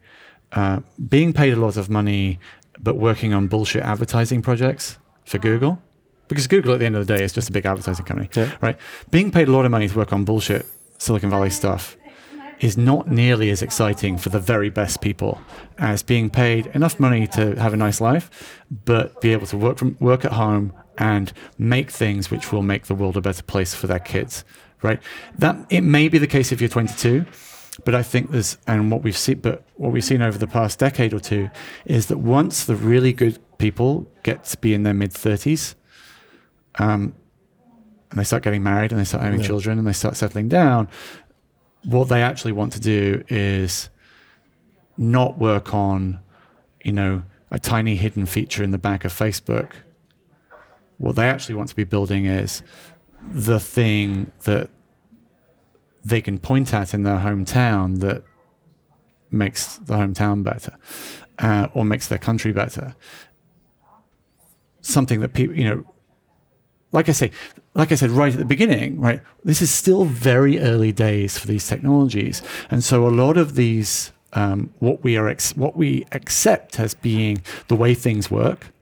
uh, 0.53 0.81
being 1.09 1.33
paid 1.33 1.53
a 1.53 1.57
lot 1.57 1.77
of 1.77 1.91
money 1.91 2.39
but 2.79 2.97
working 2.97 3.35
on 3.35 3.49
bullshit 3.49 3.83
advertising 3.83 4.43
projects 4.43 4.99
for 5.25 5.39
Google, 5.39 5.83
because 6.29 6.47
Google 6.47 6.73
at 6.73 6.81
the 6.81 6.87
end 6.87 6.97
of 6.97 7.07
the 7.07 7.17
day 7.17 7.23
is 7.23 7.33
just 7.33 7.49
a 7.49 7.53
big 7.53 7.67
advertising 7.67 8.05
company, 8.05 8.29
yeah. 8.35 8.55
right? 8.61 8.79
Being 9.11 9.31
paid 9.31 9.49
a 9.49 9.51
lot 9.51 9.65
of 9.65 9.71
money 9.71 9.89
to 9.89 9.97
work 9.97 10.13
on 10.13 10.25
bullshit 10.25 10.67
Silicon 10.99 11.31
Valley 11.31 11.51
stuff 11.51 11.97
is 12.61 12.77
not 12.77 13.11
nearly 13.11 13.51
as 13.51 13.63
exciting 13.63 14.17
for 14.17 14.31
the 14.31 14.39
very 14.39 14.71
best 14.71 15.01
people 15.01 15.41
as 15.79 16.03
being 16.03 16.31
paid 16.31 16.67
enough 16.69 16.99
money 16.99 17.27
to 17.27 17.55
have 17.57 17.75
a 17.75 17.77
nice 17.77 18.01
life, 18.01 18.63
but 18.85 19.21
be 19.21 19.33
able 19.33 19.47
to 19.47 19.57
work 19.57 19.79
from 19.79 19.97
work 20.01 20.25
at 20.25 20.33
home 20.33 20.73
and 20.99 21.33
make 21.59 21.91
things 21.91 22.31
which 22.31 22.53
will 22.53 22.63
make 22.63 22.87
the 22.87 22.95
world 22.95 23.17
a 23.17 23.21
better 23.21 23.43
place 23.43 23.75
for 23.75 23.87
their 23.87 23.99
kids. 23.99 24.45
Right? 24.83 25.01
That 25.39 25.57
it 25.71 25.83
may 25.83 26.09
be 26.09 26.19
the 26.19 26.27
case 26.27 26.53
if 26.53 26.61
you're 26.61 26.69
22, 26.69 27.25
but 27.85 27.95
I 27.95 28.03
think 28.03 28.31
there's 28.31 28.57
and 28.67 28.91
what 28.91 29.03
we've 29.03 29.17
seen, 29.17 29.41
but 29.41 29.65
what 29.75 29.93
we've 29.93 30.05
seen 30.05 30.23
over 30.23 30.39
the 30.39 30.47
past 30.47 30.79
decade 30.79 31.13
or 31.13 31.21
two 31.21 31.51
is 31.85 32.07
that 32.07 32.19
once 32.19 32.65
the 32.65 32.77
really 32.77 33.13
good 33.13 33.39
people 33.59 34.07
get 34.23 34.45
to 34.45 34.59
be 34.59 34.75
in 34.75 34.83
their 34.83 34.95
mid 34.95 35.13
30s, 35.13 35.75
um, 36.79 37.15
and 38.11 38.21
they 38.21 38.25
start 38.25 38.43
getting 38.43 38.63
married 38.63 38.93
and 38.93 39.01
they 39.01 39.05
start 39.05 39.23
having 39.23 39.41
yeah. 39.41 39.47
children 39.47 39.79
and 39.79 39.87
they 39.87 39.93
start 39.93 40.17
settling 40.17 40.49
down, 40.49 40.89
what 41.87 42.09
they 42.09 42.23
actually 42.23 42.53
want 42.53 42.73
to 42.73 42.81
do 42.81 43.23
is 43.29 43.89
not 44.97 45.39
work 45.39 45.73
on, 45.73 46.19
you 46.83 46.93
know, 46.93 47.23
a 47.51 47.59
tiny 47.61 47.95
hidden 47.95 48.27
feature 48.27 48.65
in 48.65 48.73
the 48.73 48.79
back 48.79 49.05
of 49.05 49.13
Facebook. 49.13 49.71
What 50.99 51.15
they 51.15 51.29
actually 51.29 51.55
want 51.55 51.69
to 51.69 51.77
be 51.77 51.85
building 51.85 52.27
is 52.27 52.63
the 53.31 53.61
thing 53.61 54.33
that 54.45 54.69
they 56.05 56.21
can 56.21 56.39
point 56.39 56.75
at 56.75 56.93
in 56.93 57.05
their 57.05 57.19
hometown 57.19 58.01
that 58.01 58.25
makes 59.31 59.77
the 59.77 59.95
hometown 59.95 60.43
better 60.43 60.77
uh, 61.39 61.69
or 61.73 61.85
makes 61.85 62.09
their 62.09 62.19
country 62.19 62.53
better. 62.53 62.97
Something 64.81 65.21
that 65.21 65.35
people, 65.35 65.57
you 65.57 65.65
know, 65.65 65.85
like 66.93 67.09
I 67.09 67.13
say, 67.13 67.31
like 67.75 67.93
I 67.93 67.95
said 67.95 68.11
right 68.11 68.33
at 68.33 68.39
the 68.39 68.45
beginning, 68.45 69.01
right, 69.01 69.21
this 69.45 69.61
is 69.61 69.71
still 69.71 70.05
very 70.05 70.59
early 70.59 70.93
days 70.93 71.39
for 71.39 71.47
these 71.47 71.67
technologies, 71.67 72.43
and 72.71 72.83
so 72.83 73.07
a 73.07 73.11
lot 73.11 73.37
of 73.37 73.55
these, 73.55 74.13
um, 74.33 74.73
what 74.79 75.03
we 75.03 75.17
are, 75.17 75.29
ex- 75.29 75.57
what 75.57 75.77
we 75.77 76.07
accept 76.13 76.81
as 76.81 76.95
being 76.95 77.43
the 77.69 77.77
way 77.77 77.95
things 77.95 78.31
work, 78.31 78.73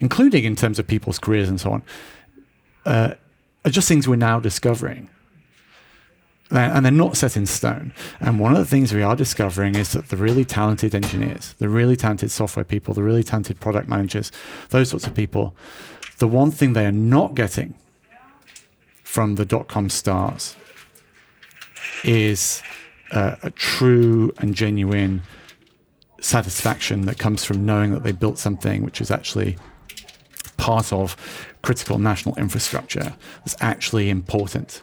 including 0.00 0.44
in 0.44 0.56
terms 0.56 0.78
of 0.78 0.86
people's 0.86 1.18
careers 1.18 1.48
and 1.48 1.60
so 1.60 1.72
on, 1.72 1.82
uh, 2.86 3.14
are 3.64 3.70
just 3.70 3.88
things 3.88 4.06
we're 4.08 4.16
now 4.16 4.40
discovering. 4.40 5.08
And 6.50 6.84
they're 6.84 6.92
not 6.92 7.16
set 7.16 7.36
in 7.36 7.46
stone. 7.46 7.92
And 8.20 8.38
one 8.38 8.52
of 8.52 8.58
the 8.58 8.66
things 8.66 8.92
we 8.92 9.02
are 9.02 9.16
discovering 9.16 9.74
is 9.74 9.92
that 9.92 10.10
the 10.10 10.16
really 10.16 10.44
talented 10.44 10.94
engineers, 10.94 11.54
the 11.58 11.68
really 11.68 11.96
talented 11.96 12.30
software 12.30 12.64
people, 12.64 12.94
the 12.94 13.02
really 13.02 13.24
talented 13.24 13.58
product 13.58 13.88
managers, 13.88 14.30
those 14.68 14.90
sorts 14.90 15.06
of 15.06 15.14
people, 15.14 15.56
the 16.18 16.28
one 16.28 16.50
thing 16.50 16.72
they 16.72 16.86
are 16.86 16.92
not 16.92 17.34
getting 17.34 17.74
from 19.02 19.34
the 19.36 19.44
dot 19.44 19.68
com 19.68 19.88
stars 19.88 20.56
is 22.02 22.62
uh, 23.12 23.36
a 23.42 23.50
true 23.50 24.32
and 24.38 24.54
genuine 24.54 25.22
satisfaction 26.20 27.02
that 27.02 27.18
comes 27.18 27.44
from 27.44 27.64
knowing 27.66 27.92
that 27.92 28.02
they 28.02 28.12
built 28.12 28.38
something 28.38 28.82
which 28.82 29.00
is 29.00 29.10
actually 29.10 29.56
part 30.56 30.92
of 30.92 31.16
critical 31.62 31.98
national 31.98 32.34
infrastructure 32.36 33.14
that's 33.38 33.56
actually 33.60 34.08
important. 34.08 34.82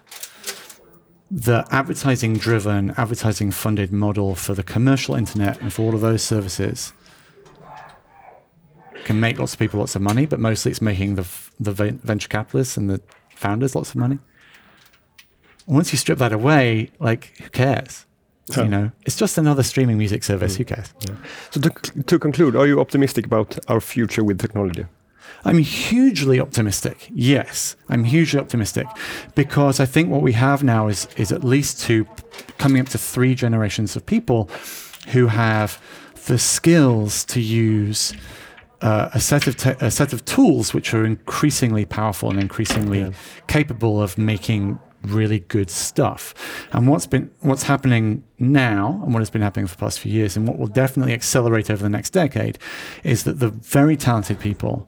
The 1.30 1.66
advertising 1.72 2.36
driven, 2.36 2.92
advertising 2.92 3.52
funded 3.52 3.92
model 3.92 4.36
for 4.36 4.54
the 4.54 4.64
commercial 4.64 5.16
internet 5.16 5.62
and 5.62 5.72
for 5.72 5.84
all 5.84 5.96
of 5.96 6.02
those 6.02 6.22
services 6.22 6.94
can 9.06 9.20
make 9.20 9.40
lots 9.40 9.54
of 9.54 9.60
people 9.60 9.80
lots 9.80 9.96
of 9.96 10.02
money, 10.02 10.26
but 10.26 10.40
mostly 10.40 10.72
it's 10.72 10.82
making 10.82 11.16
the 11.16 11.28
the 11.60 11.72
venture 11.72 12.28
capitalists 12.28 12.78
and 12.78 12.90
the 12.90 13.02
founders 13.36 13.76
lots 13.76 13.90
of 13.90 13.96
money. 13.96 14.20
Once 15.68 15.92
you 15.92 15.98
strip 15.98 16.18
that 16.18 16.34
away, 16.34 16.90
like 17.00 17.34
who 17.42 17.50
cares? 17.50 18.06
You 18.58 18.66
know, 18.66 18.92
it's 19.06 19.16
just 19.16 19.38
another 19.38 19.64
streaming 19.64 19.98
music 19.98 20.24
service. 20.24 20.56
Mm. 20.56 20.58
Who 20.58 20.66
cares? 20.66 20.94
Yeah. 21.08 21.16
So 21.52 21.62
to, 21.62 22.04
to 22.04 22.20
conclude, 22.20 22.56
are 22.56 22.68
you 22.68 22.82
optimistic 22.82 23.26
about 23.26 23.58
our 23.70 23.80
future 23.80 24.26
with 24.26 24.40
technology? 24.40 24.86
I'm 25.46 25.60
hugely 25.60 26.40
optimistic. 26.40 27.10
Yes, 27.14 27.76
I'm 27.90 28.04
hugely 28.04 28.40
optimistic 28.40 28.88
because 29.36 29.80
I 29.80 29.86
think 29.86 30.10
what 30.10 30.22
we 30.22 30.34
have 30.34 30.64
now 30.64 30.88
is 30.88 31.08
is 31.16 31.32
at 31.32 31.44
least 31.44 31.82
two, 31.82 32.06
coming 32.58 32.82
up 32.82 32.90
to 32.90 32.98
three 32.98 33.36
generations 33.36 33.96
of 33.96 34.06
people 34.06 34.50
who 35.10 35.28
have 35.28 35.82
the 36.28 36.38
skills 36.38 37.24
to 37.26 37.40
use 37.40 38.14
uh, 38.82 39.10
a 39.14 39.20
set 39.20 39.48
of 39.48 39.56
te- 39.56 39.76
a 39.80 39.92
set 39.92 40.14
of 40.14 40.26
tools 40.26 40.74
which 40.74 40.94
are 40.94 41.06
increasingly 41.06 41.86
powerful 41.86 42.30
and 42.30 42.40
increasingly 42.40 43.02
yeah. 43.02 43.12
capable 43.48 44.02
of 44.02 44.18
making 44.18 44.80
really 45.04 45.40
good 45.40 45.70
stuff. 45.70 46.34
And 46.74 46.88
what's 46.88 47.08
been 47.08 47.32
what's 47.40 47.64
happening 47.64 48.24
now, 48.40 49.02
and 49.04 49.14
what 49.14 49.20
has 49.20 49.30
been 49.30 49.42
happening 49.42 49.68
for 49.68 49.76
the 49.76 49.80
past 49.80 50.00
few 50.00 50.12
years, 50.12 50.38
and 50.38 50.48
what 50.48 50.58
will 50.58 50.68
definitely 50.68 51.14
accelerate 51.14 51.70
over 51.70 51.82
the 51.82 51.90
next 51.90 52.12
decade, 52.12 52.58
is 53.04 53.24
that 53.24 53.40
the 53.40 53.50
very 53.50 53.98
talented 53.98 54.40
people 54.40 54.88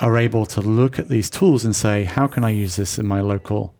are 0.00 0.16
able 0.16 0.46
to 0.46 0.60
look 0.60 0.98
at 0.98 1.08
these 1.08 1.30
tools 1.30 1.64
and 1.64 1.76
say, 1.76 2.04
how 2.04 2.26
can 2.26 2.44
I 2.44 2.50
use 2.50 2.76
this 2.76 2.98
in 2.98 3.06
my 3.06 3.20
local 3.20 3.74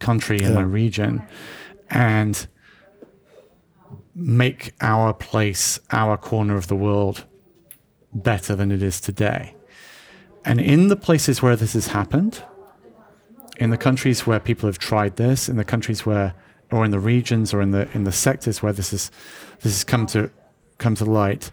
country 0.00 0.38
in 0.38 0.50
yeah. 0.50 0.54
my 0.54 0.62
region, 0.62 1.22
and 1.88 2.46
make 4.14 4.74
our 4.80 5.14
place, 5.14 5.80
our 5.90 6.16
corner 6.16 6.56
of 6.56 6.66
the 6.66 6.76
world 6.76 7.24
better 8.12 8.54
than 8.54 8.70
it 8.70 8.82
is 8.82 9.00
today. 9.00 9.54
And 10.44 10.60
in 10.60 10.88
the 10.88 10.96
places 10.96 11.42
where 11.42 11.56
this 11.56 11.74
has 11.74 11.88
happened, 11.88 12.42
in 13.58 13.70
the 13.70 13.76
countries 13.76 14.26
where 14.26 14.40
people 14.40 14.68
have 14.68 14.78
tried 14.78 15.16
this, 15.16 15.48
in 15.48 15.56
the 15.56 15.64
countries 15.64 16.04
where, 16.04 16.34
or 16.70 16.84
in 16.84 16.90
the 16.90 16.98
regions, 16.98 17.54
or 17.54 17.60
in 17.62 17.70
the 17.70 17.88
in 17.92 18.04
the 18.04 18.12
sectors 18.12 18.62
where 18.62 18.72
this 18.72 18.92
is 18.92 19.10
this 19.60 19.72
has 19.72 19.84
come 19.84 20.06
to 20.06 20.30
come 20.78 20.94
to 20.96 21.04
light, 21.04 21.50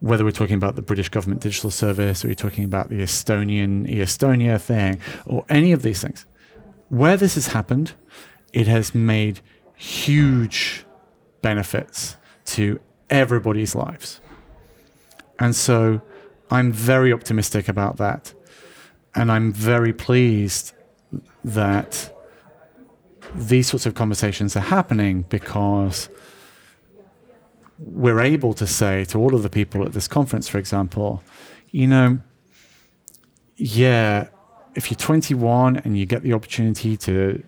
whether 0.00 0.24
we're 0.24 0.30
talking 0.30 0.56
about 0.56 0.76
the 0.76 0.82
British 0.82 1.08
government 1.08 1.42
digital 1.42 1.70
service, 1.70 2.24
or 2.24 2.28
you're 2.28 2.34
talking 2.34 2.64
about 2.64 2.88
the 2.88 3.00
Estonian 3.00 3.88
e-Estonia 3.88 4.60
thing, 4.60 4.98
or 5.26 5.44
any 5.48 5.72
of 5.72 5.82
these 5.82 6.00
things, 6.00 6.24
where 6.88 7.16
this 7.16 7.34
has 7.34 7.48
happened, 7.48 7.92
it 8.52 8.66
has 8.66 8.94
made 8.94 9.40
huge 9.76 10.86
benefits 11.42 12.16
to 12.44 12.80
everybody's 13.10 13.74
lives. 13.74 14.20
And 15.40 15.56
so 15.56 16.00
I'm 16.50 16.70
very 16.70 17.12
optimistic 17.12 17.68
about 17.68 17.96
that. 17.96 18.34
And 19.14 19.32
I'm 19.32 19.52
very 19.52 19.92
pleased 19.92 20.72
that 21.42 22.14
these 23.34 23.68
sorts 23.68 23.86
of 23.86 23.94
conversations 23.94 24.56
are 24.56 24.60
happening 24.60 25.22
because 25.28 26.08
we're 27.78 28.20
able 28.20 28.52
to 28.54 28.66
say 28.66 29.04
to 29.06 29.18
all 29.18 29.34
of 29.34 29.42
the 29.42 29.50
people 29.50 29.84
at 29.84 29.92
this 29.92 30.06
conference, 30.06 30.48
for 30.48 30.58
example, 30.58 31.22
you 31.70 31.86
know, 31.86 32.18
yeah, 33.56 34.28
if 34.74 34.90
you're 34.90 34.98
21 34.98 35.78
and 35.78 35.98
you 35.98 36.06
get 36.06 36.22
the 36.22 36.32
opportunity 36.32 36.96
to 36.96 37.42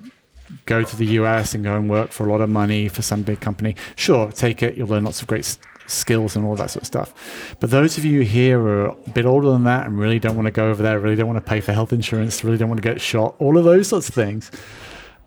go 0.66 0.82
to 0.82 0.96
the 0.96 1.06
US 1.06 1.54
and 1.54 1.64
go 1.64 1.76
and 1.76 1.88
work 1.88 2.12
for 2.12 2.26
a 2.26 2.30
lot 2.30 2.40
of 2.40 2.50
money 2.50 2.88
for 2.88 3.02
some 3.02 3.22
big 3.22 3.40
company, 3.40 3.76
sure, 3.96 4.30
take 4.32 4.62
it. 4.62 4.76
You'll 4.76 4.88
learn 4.88 5.04
lots 5.04 5.20
of 5.20 5.28
great 5.28 5.44
skills 5.92 6.36
and 6.36 6.44
all 6.44 6.56
that 6.56 6.70
sort 6.70 6.82
of 6.82 6.86
stuff. 6.86 7.56
But 7.60 7.70
those 7.70 7.98
of 7.98 8.04
you 8.04 8.22
here 8.22 8.60
are 8.60 8.86
a 8.86 9.10
bit 9.12 9.26
older 9.26 9.50
than 9.50 9.64
that 9.64 9.86
and 9.86 9.98
really 9.98 10.18
don't 10.18 10.36
want 10.36 10.46
to 10.46 10.52
go 10.52 10.70
over 10.70 10.82
there, 10.82 10.98
really 10.98 11.16
don't 11.16 11.28
want 11.28 11.44
to 11.44 11.48
pay 11.48 11.60
for 11.60 11.72
health 11.72 11.92
insurance, 11.92 12.42
really 12.44 12.58
don't 12.58 12.68
want 12.68 12.82
to 12.82 12.88
get 12.88 13.00
shot, 13.00 13.34
all 13.38 13.56
of 13.56 13.64
those 13.64 13.88
sorts 13.88 14.08
of 14.08 14.14
things. 14.14 14.50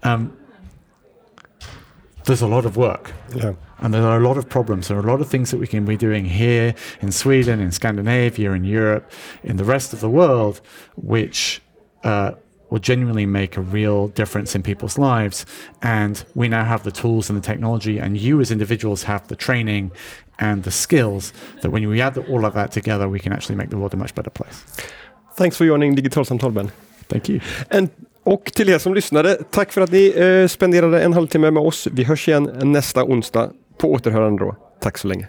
Um, 0.04 0.38
there's 2.26 2.42
a 2.42 2.48
lot 2.48 2.66
of 2.66 2.76
work. 2.76 3.14
Yeah. 3.36 3.54
And 3.80 3.94
there 3.94 4.04
are 4.04 4.18
a 4.18 4.28
lot 4.28 4.38
of 4.38 4.50
problems. 4.50 4.88
There 4.88 4.98
are 4.98 5.02
a 5.02 5.12
lot 5.12 5.22
of 5.22 5.30
things 5.30 5.52
that 5.52 5.58
we 5.58 5.68
can 5.68 5.86
be 5.86 5.98
doing 5.98 6.26
here 6.26 6.74
in 7.02 7.12
Sweden, 7.12 7.60
in 7.60 7.72
Scandinavia, 7.72 8.52
in 8.54 8.64
Europe, 8.64 9.12
in 9.44 9.58
the 9.58 9.64
rest 9.64 9.94
of 9.94 10.00
the 10.00 10.10
world, 10.10 10.62
which 10.96 11.62
uh, 12.04 12.32
will 12.70 12.80
genuinely 12.80 13.26
make 13.26 13.58
a 13.58 13.62
real 13.62 14.08
difference 14.10 14.56
in 14.56 14.64
people's 14.64 14.98
lives. 14.98 15.46
And 15.82 16.24
we 16.36 16.48
now 16.48 16.64
have 16.64 16.84
the 16.84 16.92
tools 16.92 17.30
and 17.30 17.38
the 17.38 17.46
technology, 17.46 18.00
and 18.00 18.18
you 18.18 18.42
as 18.42 18.50
individuals 18.50 19.04
have 19.04 19.28
the 19.28 19.36
training 19.36 19.92
and 20.38 20.64
the 20.64 20.72
skills 20.72 21.34
that 21.62 21.72
when 21.72 21.90
we 21.90 22.02
add 22.02 22.18
all 22.18 22.46
of 22.46 22.54
that 22.54 22.72
together, 22.72 23.08
we 23.08 23.20
can 23.20 23.34
actually 23.34 23.58
make 23.58 23.70
the 23.70 23.78
world 23.78 23.94
a 23.94 23.98
much 23.98 24.16
better 24.16 24.32
place. 24.32 24.66
Thanks 25.38 25.58
for 25.58 25.66
joining 25.66 25.96
Digitalsamtal 25.96 26.52
Ben. 26.54 26.72
Thank 27.08 27.30
you. 27.30 27.40
And, 27.70 27.90
och 28.24 28.46
till 28.46 28.70
er 28.70 28.78
som 28.78 28.94
lyssnade, 28.94 29.36
tack 29.52 29.72
för 29.72 29.82
att 29.82 29.92
ni 29.92 30.14
eh, 30.16 30.48
spenderade 30.48 31.04
en 31.04 31.14
halvtimme 31.14 31.52
med 31.52 31.64
oss. 31.64 31.88
Vi 31.92 32.04
hörs 32.04 32.28
igen 32.28 32.52
nästa 32.64 33.04
onsdag. 33.04 33.52
På 33.78 33.92
återhörande 33.92 34.44
då. 34.44 34.56
Tack 34.80 34.98
så 34.98 35.08
länge. 35.08 35.28